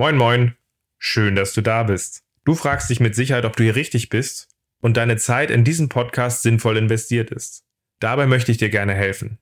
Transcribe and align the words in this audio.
Moin, 0.00 0.16
moin. 0.16 0.56
Schön, 0.98 1.36
dass 1.36 1.52
du 1.52 1.60
da 1.60 1.82
bist. 1.82 2.24
Du 2.46 2.54
fragst 2.54 2.88
dich 2.88 3.00
mit 3.00 3.14
Sicherheit, 3.14 3.44
ob 3.44 3.56
du 3.56 3.64
hier 3.64 3.76
richtig 3.76 4.08
bist 4.08 4.48
und 4.80 4.96
deine 4.96 5.18
Zeit 5.18 5.50
in 5.50 5.62
diesen 5.62 5.90
Podcast 5.90 6.40
sinnvoll 6.40 6.78
investiert 6.78 7.30
ist. 7.30 7.66
Dabei 7.98 8.24
möchte 8.24 8.50
ich 8.50 8.56
dir 8.56 8.70
gerne 8.70 8.94
helfen. 8.94 9.36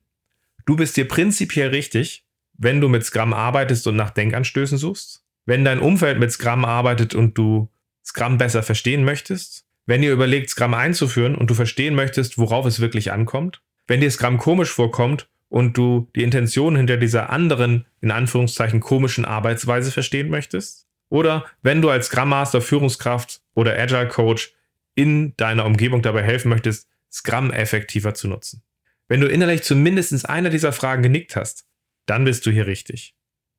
Du 0.65 0.75
bist 0.75 0.95
hier 0.95 1.07
prinzipiell 1.07 1.69
richtig, 1.69 2.25
wenn 2.57 2.81
du 2.81 2.89
mit 2.89 3.05
Scrum 3.05 3.31
arbeitest 3.31 3.87
und 3.87 3.95
nach 3.95 4.09
Denkanstößen 4.09 4.77
suchst, 4.77 5.23
wenn 5.45 5.63
dein 5.63 5.79
Umfeld 5.79 6.19
mit 6.19 6.33
Scrum 6.33 6.65
arbeitet 6.65 7.15
und 7.15 7.37
du 7.37 7.69
Scrum 8.05 8.37
besser 8.37 8.61
verstehen 8.61 9.05
möchtest, 9.05 9.63
wenn 9.85 10.03
ihr 10.03 10.11
überlegt, 10.11 10.49
Scrum 10.49 10.73
einzuführen 10.73 11.35
und 11.35 11.49
du 11.49 11.53
verstehen 11.53 11.95
möchtest, 11.95 12.37
worauf 12.37 12.65
es 12.65 12.81
wirklich 12.81 13.13
ankommt, 13.13 13.61
wenn 13.87 14.01
dir 14.01 14.11
Scrum 14.11 14.37
komisch 14.37 14.71
vorkommt 14.71 15.29
und 15.49 15.77
du 15.77 16.09
die 16.15 16.23
Intention 16.23 16.75
hinter 16.75 16.97
dieser 16.97 17.29
anderen, 17.29 17.85
in 18.01 18.11
Anführungszeichen, 18.11 18.79
komischen 18.79 19.25
Arbeitsweise 19.25 19.91
verstehen 19.91 20.29
möchtest, 20.29 20.87
oder 21.09 21.45
wenn 21.63 21.81
du 21.81 21.89
als 21.89 22.05
Scrum 22.05 22.29
Master, 22.29 22.61
Führungskraft 22.61 23.41
oder 23.55 23.77
Agile 23.77 24.07
Coach 24.07 24.53
in 24.95 25.35
deiner 25.37 25.65
Umgebung 25.65 26.01
dabei 26.01 26.23
helfen 26.23 26.49
möchtest, 26.49 26.87
Scrum 27.11 27.51
effektiver 27.51 28.13
zu 28.13 28.27
nutzen. 28.27 28.61
Wenn 29.07 29.21
du 29.21 29.27
innerlich 29.27 29.63
zumindest 29.63 30.29
einer 30.29 30.51
dieser 30.51 30.71
Fragen 30.71 31.01
genickt 31.01 31.35
hast, 31.35 31.65
dann 32.05 32.25
bist 32.25 32.45
du 32.45 32.51
hier 32.51 32.67
richtig. 32.67 33.15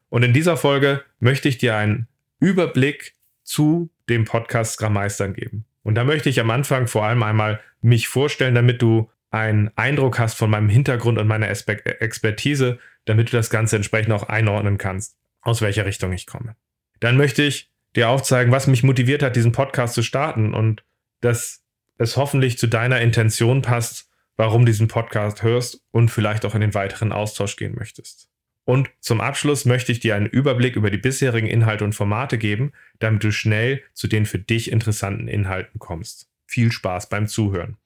Und 0.08 0.22
in 0.22 0.32
dieser 0.32 0.56
Folge 0.56 1.02
möchte 1.18 1.48
ich 1.48 1.58
dir 1.58 1.76
einen 1.76 2.06
Überblick 2.38 3.14
zu 3.42 3.90
dem 4.08 4.24
Podcast 4.24 4.74
Scrum 4.74 4.92
Meistern 4.92 5.34
geben. 5.34 5.64
Und 5.82 5.96
da 5.96 6.04
möchte 6.04 6.28
ich 6.28 6.40
am 6.40 6.50
Anfang 6.50 6.86
vor 6.86 7.04
allem 7.04 7.22
einmal 7.22 7.60
mich 7.80 8.06
vorstellen, 8.06 8.54
damit 8.54 8.80
du 8.82 9.10
einen 9.30 9.70
Eindruck 9.76 10.18
hast 10.18 10.34
von 10.34 10.50
meinem 10.50 10.68
Hintergrund 10.68 11.18
und 11.18 11.26
meiner 11.26 11.48
Expertise, 11.48 12.78
damit 13.04 13.32
du 13.32 13.36
das 13.36 13.50
Ganze 13.50 13.76
entsprechend 13.76 14.12
auch 14.12 14.24
einordnen 14.24 14.78
kannst, 14.78 15.16
aus 15.40 15.62
welcher 15.62 15.86
Richtung 15.86 16.12
ich 16.12 16.26
komme. 16.26 16.56
Dann 16.98 17.16
möchte 17.16 17.42
ich 17.42 17.70
dir 17.96 18.08
aufzeigen, 18.08 18.52
was 18.52 18.66
mich 18.66 18.82
motiviert 18.82 19.22
hat, 19.22 19.36
diesen 19.36 19.52
Podcast 19.52 19.94
zu 19.94 20.02
starten 20.02 20.54
und 20.54 20.84
dass 21.20 21.62
es 21.98 22.16
hoffentlich 22.16 22.58
zu 22.58 22.66
deiner 22.66 23.00
Intention 23.00 23.62
passt, 23.62 24.08
warum 24.36 24.62
du 24.62 24.72
diesen 24.72 24.88
Podcast 24.88 25.42
hörst 25.42 25.82
und 25.90 26.10
vielleicht 26.10 26.44
auch 26.44 26.54
in 26.54 26.60
den 26.60 26.74
weiteren 26.74 27.12
Austausch 27.12 27.56
gehen 27.56 27.74
möchtest. 27.76 28.28
Und 28.64 28.90
zum 29.00 29.20
Abschluss 29.20 29.64
möchte 29.64 29.90
ich 29.92 30.00
dir 30.00 30.14
einen 30.14 30.26
Überblick 30.26 30.76
über 30.76 30.90
die 30.90 30.98
bisherigen 30.98 31.46
Inhalte 31.46 31.84
und 31.84 31.94
Formate 31.94 32.38
geben, 32.38 32.72
damit 33.00 33.24
du 33.24 33.32
schnell 33.32 33.82
zu 33.94 34.06
den 34.06 34.26
für 34.26 34.38
dich 34.38 34.70
interessanten 34.70 35.28
Inhalten 35.28 35.78
kommst. 35.78 36.28
Viel 36.46 36.70
Spaß 36.70 37.08
beim 37.08 37.26
Zuhören. 37.26 37.76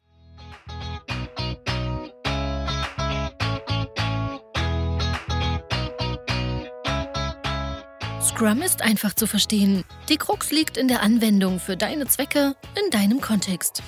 Scrum 8.24 8.62
ist 8.62 8.80
einfach 8.80 9.12
zu 9.12 9.26
verstehen. 9.26 9.84
Die 10.08 10.16
Krux 10.16 10.50
liegt 10.50 10.78
in 10.78 10.88
der 10.88 11.02
Anwendung 11.02 11.60
für 11.60 11.76
deine 11.76 12.06
Zwecke 12.06 12.56
in 12.82 12.90
deinem 12.90 13.20
Kontext. 13.20 13.82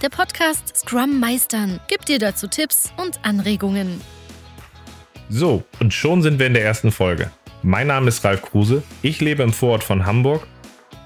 Der 0.00 0.08
Podcast 0.08 0.74
Scrum 0.74 1.20
Meistern 1.20 1.78
gibt 1.86 2.08
dir 2.08 2.18
dazu 2.18 2.48
Tipps 2.48 2.94
und 2.96 3.22
Anregungen. 3.26 4.00
So, 5.28 5.64
und 5.80 5.92
schon 5.92 6.22
sind 6.22 6.38
wir 6.38 6.46
in 6.46 6.54
der 6.54 6.64
ersten 6.64 6.92
Folge. 6.92 7.30
Mein 7.62 7.88
Name 7.88 8.08
ist 8.08 8.24
Ralf 8.24 8.40
Kruse, 8.40 8.82
ich 9.02 9.20
lebe 9.20 9.42
im 9.42 9.52
Vorort 9.52 9.84
von 9.84 10.06
Hamburg 10.06 10.46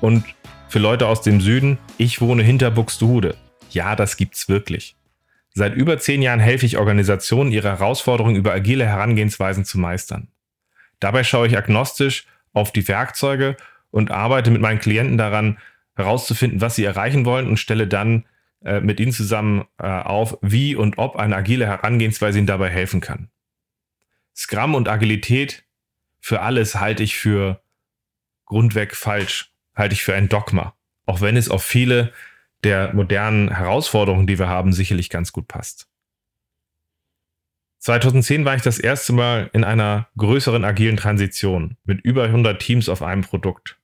und 0.00 0.24
für 0.68 0.78
Leute 0.78 1.08
aus 1.08 1.20
dem 1.20 1.40
Süden, 1.40 1.78
ich 1.96 2.20
wohne 2.20 2.44
hinter 2.44 2.70
Buxtehude. 2.70 3.36
Ja, 3.70 3.96
das 3.96 4.16
gibt's 4.16 4.48
wirklich. 4.48 4.94
Seit 5.52 5.74
über 5.74 5.98
zehn 5.98 6.22
Jahren 6.22 6.38
helfe 6.38 6.64
ich 6.64 6.78
Organisationen, 6.78 7.50
ihre 7.50 7.70
Herausforderungen 7.70 8.36
über 8.36 8.52
agile 8.52 8.86
Herangehensweisen 8.86 9.64
zu 9.64 9.80
meistern. 9.80 10.28
Dabei 11.00 11.24
schaue 11.24 11.48
ich 11.48 11.56
agnostisch 11.56 12.24
auf 12.52 12.72
die 12.72 12.86
Werkzeuge 12.88 13.56
und 13.90 14.10
arbeite 14.10 14.50
mit 14.50 14.60
meinen 14.60 14.80
Klienten 14.80 15.18
daran, 15.18 15.58
herauszufinden, 15.94 16.60
was 16.60 16.76
sie 16.76 16.84
erreichen 16.84 17.24
wollen 17.24 17.48
und 17.48 17.58
stelle 17.58 17.88
dann 17.88 18.24
äh, 18.64 18.80
mit 18.80 19.00
ihnen 19.00 19.12
zusammen 19.12 19.64
äh, 19.78 19.86
auf, 19.86 20.38
wie 20.42 20.76
und 20.76 20.98
ob 20.98 21.16
eine 21.16 21.36
agile 21.36 21.66
Herangehensweise 21.66 22.38
ihnen 22.38 22.46
dabei 22.46 22.70
helfen 22.70 23.00
kann. 23.00 23.30
Scrum 24.34 24.74
und 24.76 24.88
Agilität 24.88 25.64
für 26.20 26.40
alles 26.40 26.76
halte 26.76 27.02
ich 27.02 27.16
für 27.16 27.60
grundweg 28.46 28.94
falsch, 28.94 29.52
halte 29.74 29.94
ich 29.94 30.04
für 30.04 30.14
ein 30.14 30.28
Dogma, 30.28 30.74
auch 31.06 31.20
wenn 31.20 31.36
es 31.36 31.48
auf 31.48 31.64
viele 31.64 32.12
der 32.64 32.94
modernen 32.94 33.54
Herausforderungen, 33.54 34.26
die 34.26 34.38
wir 34.38 34.48
haben, 34.48 34.72
sicherlich 34.72 35.10
ganz 35.10 35.32
gut 35.32 35.48
passt. 35.48 35.87
2010 37.78 38.44
war 38.44 38.56
ich 38.56 38.62
das 38.62 38.78
erste 38.78 39.12
Mal 39.12 39.50
in 39.52 39.64
einer 39.64 40.08
größeren 40.16 40.64
agilen 40.64 40.96
Transition 40.96 41.76
mit 41.84 42.00
über 42.02 42.24
100 42.24 42.60
Teams 42.60 42.88
auf 42.88 43.02
einem 43.02 43.22
Produkt. 43.22 43.78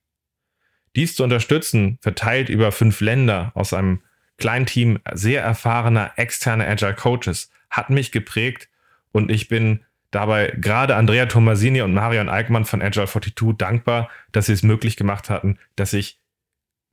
Dies 0.95 1.15
zu 1.15 1.23
unterstützen, 1.23 1.97
verteilt 2.01 2.49
über 2.49 2.71
fünf 2.71 3.01
Länder 3.01 3.51
aus 3.55 3.73
einem 3.73 4.01
kleinen 4.37 4.65
Team 4.65 4.99
sehr 5.13 5.41
erfahrener 5.41 6.11
externer 6.17 6.67
Agile 6.67 6.93
Coaches, 6.93 7.51
hat 7.69 7.89
mich 7.89 8.11
geprägt 8.11 8.69
und 9.11 9.31
ich 9.31 9.47
bin 9.47 9.81
dabei 10.11 10.53
gerade 10.57 10.95
Andrea 10.95 11.25
Tomasini 11.25 11.81
und 11.81 11.93
Marion 11.93 12.29
Eickmann 12.29 12.65
von 12.65 12.81
Agile 12.81 13.07
42 13.07 13.57
dankbar, 13.57 14.09
dass 14.31 14.47
sie 14.47 14.53
es 14.53 14.63
möglich 14.63 14.97
gemacht 14.97 15.29
hatten, 15.29 15.57
dass 15.75 15.93
ich 15.93 16.19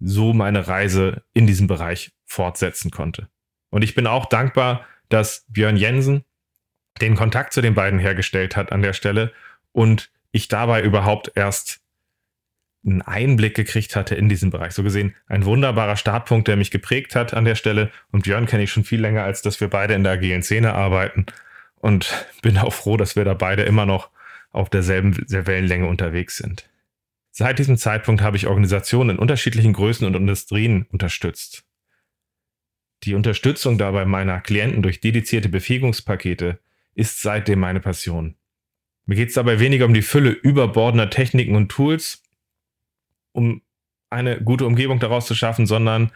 so 0.00 0.32
meine 0.32 0.66
Reise 0.66 1.22
in 1.32 1.46
diesem 1.46 1.68
Bereich 1.68 2.12
fortsetzen 2.24 2.90
konnte. 2.90 3.28
Und 3.70 3.82
ich 3.82 3.94
bin 3.94 4.06
auch 4.06 4.26
dankbar, 4.26 4.84
dass 5.08 5.44
Björn 5.48 5.76
Jensen 5.76 6.24
den 7.00 7.16
Kontakt 7.16 7.52
zu 7.52 7.60
den 7.60 7.74
beiden 7.74 7.98
hergestellt 7.98 8.56
hat 8.56 8.72
an 8.72 8.82
der 8.82 8.92
Stelle 8.92 9.32
und 9.72 10.10
ich 10.30 10.48
dabei 10.48 10.82
überhaupt 10.82 11.32
erst 11.34 11.80
einen 12.84 13.02
Einblick 13.02 13.54
gekriegt 13.54 13.94
hatte 13.94 14.14
in 14.14 14.28
diesen 14.28 14.50
Bereich. 14.50 14.72
So 14.72 14.82
gesehen 14.82 15.14
ein 15.26 15.44
wunderbarer 15.44 15.96
Startpunkt, 15.96 16.48
der 16.48 16.56
mich 16.56 16.70
geprägt 16.70 17.14
hat 17.14 17.34
an 17.34 17.44
der 17.44 17.54
Stelle. 17.54 17.90
Und 18.10 18.24
Björn 18.24 18.46
kenne 18.46 18.64
ich 18.64 18.72
schon 18.72 18.84
viel 18.84 19.00
länger, 19.00 19.22
als 19.22 19.42
dass 19.42 19.60
wir 19.60 19.68
beide 19.68 19.94
in 19.94 20.02
der 20.02 20.12
agilen 20.12 20.42
Szene 20.42 20.74
arbeiten. 20.74 21.26
Und 21.76 22.26
bin 22.42 22.58
auch 22.58 22.72
froh, 22.72 22.96
dass 22.96 23.14
wir 23.16 23.24
da 23.24 23.34
beide 23.34 23.62
immer 23.62 23.86
noch 23.86 24.10
auf 24.50 24.68
derselben 24.68 25.16
Wellenlänge 25.16 25.86
unterwegs 25.86 26.36
sind. 26.36 26.68
Seit 27.30 27.58
diesem 27.58 27.78
Zeitpunkt 27.78 28.20
habe 28.20 28.36
ich 28.36 28.46
Organisationen 28.46 29.10
in 29.10 29.18
unterschiedlichen 29.18 29.72
Größen 29.72 30.06
und 30.06 30.14
Industrien 30.14 30.86
unterstützt. 30.90 31.64
Die 33.04 33.14
Unterstützung 33.14 33.78
dabei 33.78 34.04
meiner 34.04 34.40
Klienten 34.40 34.82
durch 34.82 35.00
dedizierte 35.00 35.48
Befähigungspakete 35.48 36.58
ist 36.94 37.20
seitdem 37.20 37.60
meine 37.60 37.80
Passion. 37.80 38.36
Mir 39.06 39.16
geht 39.16 39.28
es 39.28 39.34
dabei 39.34 39.58
weniger 39.58 39.86
um 39.86 39.94
die 39.94 40.02
Fülle 40.02 40.30
überbordender 40.30 41.10
Techniken 41.10 41.56
und 41.56 41.70
Tools, 41.70 42.22
um 43.32 43.62
eine 44.10 44.40
gute 44.40 44.66
Umgebung 44.66 45.00
daraus 45.00 45.26
zu 45.26 45.34
schaffen, 45.34 45.66
sondern 45.66 46.12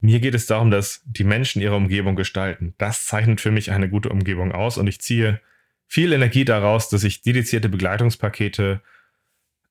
mir 0.00 0.20
geht 0.20 0.34
es 0.34 0.46
darum, 0.46 0.70
dass 0.70 1.02
die 1.04 1.24
Menschen 1.24 1.62
ihre 1.62 1.76
Umgebung 1.76 2.16
gestalten. 2.16 2.74
Das 2.78 3.06
zeichnet 3.06 3.40
für 3.40 3.50
mich 3.50 3.70
eine 3.70 3.88
gute 3.88 4.08
Umgebung 4.08 4.52
aus 4.52 4.78
und 4.78 4.86
ich 4.86 5.00
ziehe 5.00 5.40
viel 5.86 6.12
Energie 6.12 6.44
daraus, 6.44 6.88
dass 6.88 7.04
ich 7.04 7.22
dedizierte 7.22 7.68
Begleitungspakete 7.68 8.80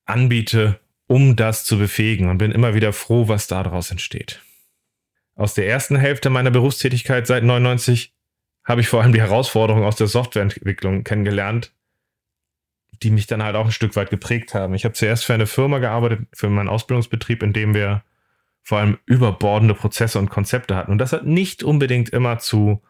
anbiete, 0.04 0.78
um 1.06 1.36
das 1.36 1.64
zu 1.64 1.78
befähigen 1.78 2.28
und 2.28 2.38
bin 2.38 2.52
immer 2.52 2.74
wieder 2.74 2.92
froh, 2.92 3.28
was 3.28 3.46
daraus 3.46 3.90
entsteht. 3.90 4.40
Aus 5.34 5.54
der 5.54 5.66
ersten 5.66 5.96
Hälfte 5.96 6.30
meiner 6.30 6.50
Berufstätigkeit 6.50 7.26
seit 7.26 7.44
99 7.44 8.14
habe 8.64 8.80
ich 8.80 8.88
vor 8.88 9.02
allem 9.02 9.12
die 9.12 9.20
Herausforderungen 9.20 9.84
aus 9.84 9.96
der 9.96 10.06
Softwareentwicklung 10.06 11.04
kennengelernt, 11.04 11.72
die 13.02 13.10
mich 13.10 13.26
dann 13.26 13.42
halt 13.42 13.56
auch 13.56 13.66
ein 13.66 13.72
Stück 13.72 13.96
weit 13.96 14.10
geprägt 14.10 14.54
haben. 14.54 14.74
Ich 14.74 14.84
habe 14.84 14.94
zuerst 14.94 15.24
für 15.24 15.34
eine 15.34 15.46
Firma 15.46 15.78
gearbeitet, 15.78 16.26
für 16.32 16.48
meinen 16.48 16.68
Ausbildungsbetrieb, 16.68 17.42
in 17.42 17.52
dem 17.52 17.74
wir 17.74 18.02
vor 18.62 18.78
allem 18.78 18.98
überbordende 19.06 19.74
Prozesse 19.74 20.18
und 20.18 20.30
Konzepte 20.30 20.76
hatten. 20.76 20.92
Und 20.92 20.98
das 20.98 21.12
hat 21.12 21.26
nicht 21.26 21.64
unbedingt 21.64 22.10
immer 22.10 22.38
zu 22.38 22.80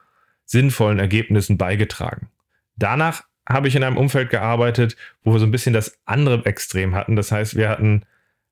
sinnvollen 0.44 0.98
Ergebnissen 0.98 1.56
beigetragen. 1.56 2.28
Danach 2.76 3.22
habe 3.48 3.68
ich 3.68 3.74
in 3.74 3.82
einem 3.82 3.96
Umfeld 3.96 4.28
gearbeitet, 4.28 4.96
wo 5.22 5.32
wir 5.32 5.38
so 5.38 5.46
ein 5.46 5.50
bisschen 5.50 5.72
das 5.72 5.98
andere 6.04 6.44
Extrem 6.44 6.94
hatten. 6.94 7.16
Das 7.16 7.32
heißt, 7.32 7.56
wir 7.56 7.70
hatten 7.70 8.04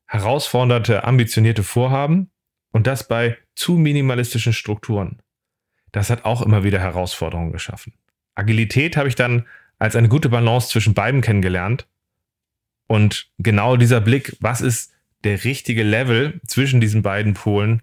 herausfordernde, 0.07 1.05
ambitionierte 1.05 1.63
Vorhaben 1.63 2.31
und 2.73 2.87
das 2.87 3.07
bei 3.07 3.37
zu 3.55 3.75
minimalistischen 3.75 4.53
Strukturen 4.53 5.21
das 5.93 6.11
hat 6.11 6.25
auch 6.25 6.43
immer 6.43 6.65
wieder 6.65 6.81
Herausforderungen 6.81 7.53
geschaffen. 7.53 7.93
Agilität 8.35 8.97
habe 8.97 9.09
ich 9.09 9.15
dann 9.15 9.47
als 9.79 9.97
eine 9.97 10.09
gute 10.09 10.29
Balance 10.29 10.69
zwischen 10.69 10.95
beiden 10.95 11.21
kennengelernt. 11.21 11.87
Und 12.87 13.31
genau 13.39 13.77
dieser 13.77 14.01
Blick, 14.01 14.37
was 14.41 14.61
ist 14.61 14.93
der 15.25 15.45
richtige 15.45 15.83
Level 15.83 16.41
zwischen 16.47 16.81
diesen 16.81 17.03
beiden 17.03 17.35
Polen, 17.35 17.83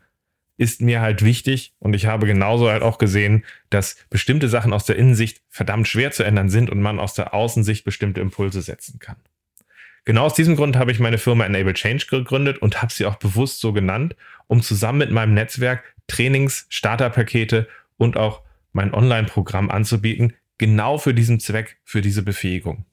ist 0.58 0.82
mir 0.82 1.02
halt 1.02 1.24
wichtig. 1.24 1.74
Und 1.80 1.94
ich 1.94 2.08
habe 2.08 2.26
genauso 2.26 2.70
halt 2.70 2.82
auch 2.84 2.98
gesehen, 2.98 3.46
dass 3.70 3.98
bestimmte 4.10 4.50
Sachen 4.50 4.74
aus 4.74 4.86
der 4.86 4.96
Innensicht 4.96 5.42
verdammt 5.50 5.88
schwer 5.88 6.12
zu 6.12 6.24
ändern 6.24 6.50
sind 6.50 6.70
und 6.70 6.82
man 6.82 7.00
aus 7.00 7.14
der 7.14 7.34
Außensicht 7.34 7.86
bestimmte 7.86 8.22
Impulse 8.22 8.62
setzen 8.62 9.00
kann. 9.00 9.18
Genau 10.06 10.26
aus 10.26 10.34
diesem 10.34 10.56
Grund 10.56 10.78
habe 10.78 10.92
ich 10.92 11.00
meine 11.00 11.18
Firma 11.18 11.46
Enable 11.46 11.74
Change 11.74 12.06
gegründet 12.10 12.60
und 12.60 12.82
habe 12.82 12.94
sie 12.94 13.06
auch 13.06 13.18
bewusst 13.18 13.60
so 13.60 13.74
genannt, 13.74 14.16
um 14.48 14.62
zusammen 14.62 15.00
mit 15.00 15.12
meinem 15.12 15.34
Netzwerk 15.34 15.84
Trainings, 16.08 16.66
Starterpakete 16.70 17.68
und 17.98 18.18
auch 18.18 18.42
mein 18.72 18.94
Online-Programm 18.94 19.70
anzubieten, 19.70 20.34
genau 20.58 20.98
für 20.98 21.14
diesen 21.14 21.40
Zweck, 21.40 21.80
für 21.84 22.02
diese 22.02 22.24
Befähigung. 22.24 22.86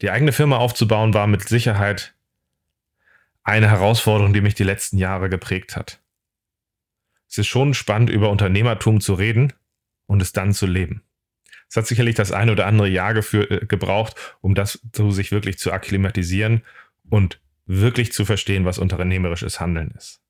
Die 0.00 0.10
eigene 0.10 0.32
Firma 0.32 0.58
aufzubauen 0.58 1.14
war 1.14 1.26
mit 1.26 1.48
Sicherheit 1.48 2.14
eine 3.42 3.70
Herausforderung, 3.70 4.32
die 4.32 4.40
mich 4.40 4.54
die 4.54 4.64
letzten 4.64 4.98
Jahre 4.98 5.28
geprägt 5.28 5.76
hat. 5.76 6.00
Es 7.28 7.38
ist 7.38 7.46
schon 7.46 7.74
spannend, 7.74 8.10
über 8.10 8.30
Unternehmertum 8.30 9.00
zu 9.00 9.14
reden 9.14 9.52
und 10.06 10.22
es 10.22 10.32
dann 10.32 10.52
zu 10.52 10.66
leben. 10.66 11.02
Es 11.68 11.76
hat 11.76 11.86
sicherlich 11.86 12.14
das 12.14 12.32
eine 12.32 12.52
oder 12.52 12.66
andere 12.66 12.88
Jahr 12.88 13.14
äh, 13.16 13.66
gebraucht, 13.66 14.16
um 14.40 14.54
das 14.54 14.80
so 14.94 15.10
sich 15.10 15.32
wirklich 15.32 15.58
zu 15.58 15.72
akklimatisieren 15.72 16.62
und 17.10 17.40
wirklich 17.66 18.12
zu 18.12 18.24
verstehen, 18.24 18.64
was 18.64 18.78
unternehmerisches 18.78 19.60
Handeln 19.60 19.90
ist. 19.90 20.20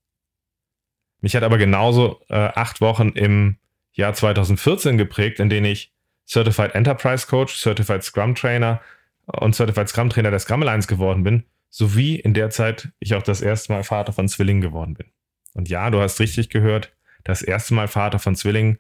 Mich 1.21 1.37
hat 1.37 1.45
aber 1.45 1.59
genauso 1.59 2.21
äh, 2.29 2.35
acht 2.35 2.81
Wochen 2.81 3.11
im 3.11 3.59
Jahr 3.99 4.15
2014 4.15 4.97
geprägt, 4.97 5.41
in 5.41 5.51
denen 5.51 5.67
ich 5.67 5.93
Certified 6.27 6.75
Enterprise 6.75 7.27
Coach, 7.27 7.57
Certified 7.57 8.05
Scrum 8.05 8.35
Trainer 8.35 8.81
und 9.27 9.55
Certified 9.55 9.89
Scrum 9.89 10.09
Trainer 10.09 10.31
der 10.31 10.39
Scrum 10.39 10.63
Alliance 10.63 10.87
geworden 10.87 11.25
bin, 11.25 11.45
sowie 11.69 12.17
in 12.17 12.33
der 12.33 12.51
Zeit 12.51 12.91
ich 13.01 13.15
auch 13.15 13.23
das 13.23 13.41
erste 13.41 13.73
Mal 13.73 13.83
Vater 13.83 14.13
von 14.13 14.29
Zwillingen 14.29 14.63
geworden 14.63 14.95
bin. 14.95 15.09
Und 15.55 15.69
ja, 15.69 15.91
du 15.91 16.01
hast 16.01 16.21
richtig 16.21 16.49
gehört, 16.49 16.95
das 17.25 17.43
erste 17.43 17.75
Mal 17.75 17.89
Vater 17.89 18.19
von 18.19 18.37
Zwillingen. 18.37 18.79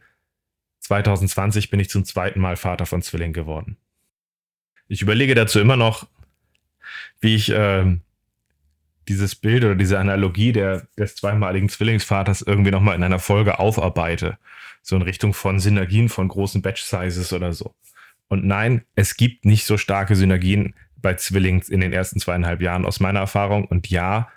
2020 0.80 1.70
bin 1.70 1.80
ich 1.80 1.90
zum 1.90 2.04
zweiten 2.04 2.40
Mal 2.40 2.56
Vater 2.56 2.86
von 2.86 3.02
Zwillingen 3.02 3.32
geworden. 3.32 3.76
Ich 4.86 5.02
überlege 5.02 5.34
dazu 5.34 5.58
immer 5.58 5.76
noch, 5.76 6.06
wie 7.20 7.34
ich 7.34 7.50
äh, 7.50 7.98
dieses 9.08 9.34
Bild 9.34 9.64
oder 9.64 9.74
diese 9.74 9.98
Analogie 9.98 10.52
der, 10.52 10.86
des 10.96 11.16
zweimaligen 11.16 11.68
Zwillingsvaters 11.68 12.42
irgendwie 12.42 12.70
nochmal 12.70 12.94
in 12.94 13.02
einer 13.02 13.18
Folge 13.18 13.58
aufarbeite. 13.58 14.38
So 14.82 14.96
in 14.96 15.02
Richtung 15.02 15.34
von 15.34 15.60
Synergien 15.60 16.08
von 16.08 16.28
großen 16.28 16.62
Batch-Sizes 16.62 17.32
oder 17.32 17.52
so. 17.52 17.74
Und 18.28 18.44
nein, 18.44 18.82
es 18.94 19.16
gibt 19.16 19.44
nicht 19.44 19.64
so 19.64 19.76
starke 19.76 20.14
Synergien 20.14 20.74
bei 20.96 21.14
Zwillingen 21.14 21.62
in 21.68 21.80
den 21.80 21.92
ersten 21.92 22.20
zweieinhalb 22.20 22.60
Jahren 22.60 22.84
aus 22.84 23.00
meiner 23.00 23.20
Erfahrung. 23.20 23.64
Und 23.64 23.88
ja, 23.88 24.28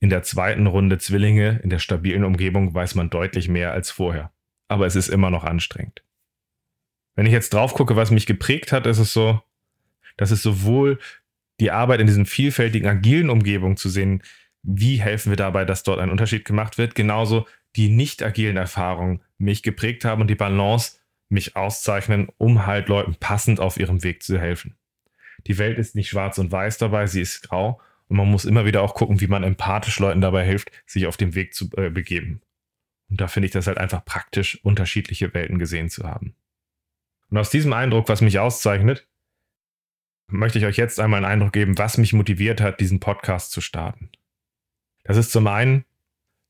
in 0.00 0.10
der 0.10 0.22
zweiten 0.22 0.66
Runde 0.66 0.98
Zwillinge 0.98 1.60
in 1.62 1.70
der 1.70 1.78
stabilen 1.78 2.24
Umgebung 2.24 2.74
weiß 2.74 2.94
man 2.94 3.10
deutlich 3.10 3.48
mehr 3.48 3.72
als 3.72 3.90
vorher. 3.90 4.30
Aber 4.68 4.86
es 4.86 4.96
ist 4.96 5.08
immer 5.08 5.30
noch 5.30 5.44
anstrengend. 5.44 6.02
Wenn 7.16 7.26
ich 7.26 7.32
jetzt 7.32 7.54
drauf 7.54 7.74
gucke, 7.74 7.96
was 7.96 8.10
mich 8.10 8.26
geprägt 8.26 8.72
hat, 8.72 8.86
ist 8.86 8.98
es 8.98 9.12
so, 9.12 9.40
dass 10.16 10.30
es 10.30 10.42
sowohl 10.42 10.98
die 11.60 11.70
Arbeit 11.70 12.00
in 12.00 12.06
diesen 12.06 12.26
vielfältigen, 12.26 12.88
agilen 12.88 13.30
Umgebungen 13.30 13.76
zu 13.76 13.88
sehen, 13.88 14.22
wie 14.62 14.96
helfen 14.96 15.30
wir 15.30 15.36
dabei, 15.36 15.64
dass 15.64 15.82
dort 15.82 16.00
ein 16.00 16.10
Unterschied 16.10 16.44
gemacht 16.44 16.78
wird, 16.78 16.94
genauso 16.94 17.46
die 17.76 17.88
nicht 17.88 18.22
agilen 18.22 18.56
Erfahrungen 18.56 19.20
mich 19.38 19.62
geprägt 19.62 20.04
haben 20.04 20.22
und 20.22 20.28
die 20.28 20.34
Balance 20.34 20.98
mich 21.28 21.56
auszeichnen, 21.56 22.28
um 22.38 22.66
halt 22.66 22.88
Leuten 22.88 23.16
passend 23.16 23.60
auf 23.60 23.78
ihrem 23.78 24.02
Weg 24.02 24.22
zu 24.22 24.38
helfen. 24.38 24.76
Die 25.46 25.58
Welt 25.58 25.78
ist 25.78 25.94
nicht 25.94 26.08
schwarz 26.08 26.38
und 26.38 26.52
weiß 26.52 26.78
dabei, 26.78 27.06
sie 27.06 27.20
ist 27.20 27.48
grau 27.48 27.80
und 28.08 28.16
man 28.16 28.30
muss 28.30 28.44
immer 28.44 28.64
wieder 28.64 28.82
auch 28.82 28.94
gucken, 28.94 29.20
wie 29.20 29.26
man 29.26 29.42
empathisch 29.42 29.98
Leuten 29.98 30.20
dabei 30.20 30.44
hilft, 30.44 30.70
sich 30.86 31.06
auf 31.06 31.16
den 31.16 31.34
Weg 31.34 31.54
zu 31.54 31.70
äh, 31.76 31.90
begeben. 31.90 32.40
Und 33.10 33.20
da 33.20 33.28
finde 33.28 33.46
ich 33.46 33.52
das 33.52 33.66
halt 33.66 33.78
einfach 33.78 34.04
praktisch, 34.04 34.62
unterschiedliche 34.64 35.32
Welten 35.34 35.58
gesehen 35.58 35.90
zu 35.90 36.04
haben. 36.04 36.34
Und 37.30 37.38
aus 37.38 37.50
diesem 37.50 37.72
Eindruck, 37.72 38.08
was 38.08 38.20
mich 38.20 38.38
auszeichnet, 38.38 39.08
möchte 40.26 40.58
ich 40.58 40.64
euch 40.64 40.76
jetzt 40.76 41.00
einmal 41.00 41.18
einen 41.18 41.32
Eindruck 41.32 41.52
geben, 41.52 41.78
was 41.78 41.98
mich 41.98 42.12
motiviert 42.12 42.60
hat, 42.60 42.80
diesen 42.80 43.00
Podcast 43.00 43.50
zu 43.50 43.60
starten. 43.60 44.10
Das 45.04 45.16
ist 45.16 45.32
zum 45.32 45.46
einen, 45.46 45.84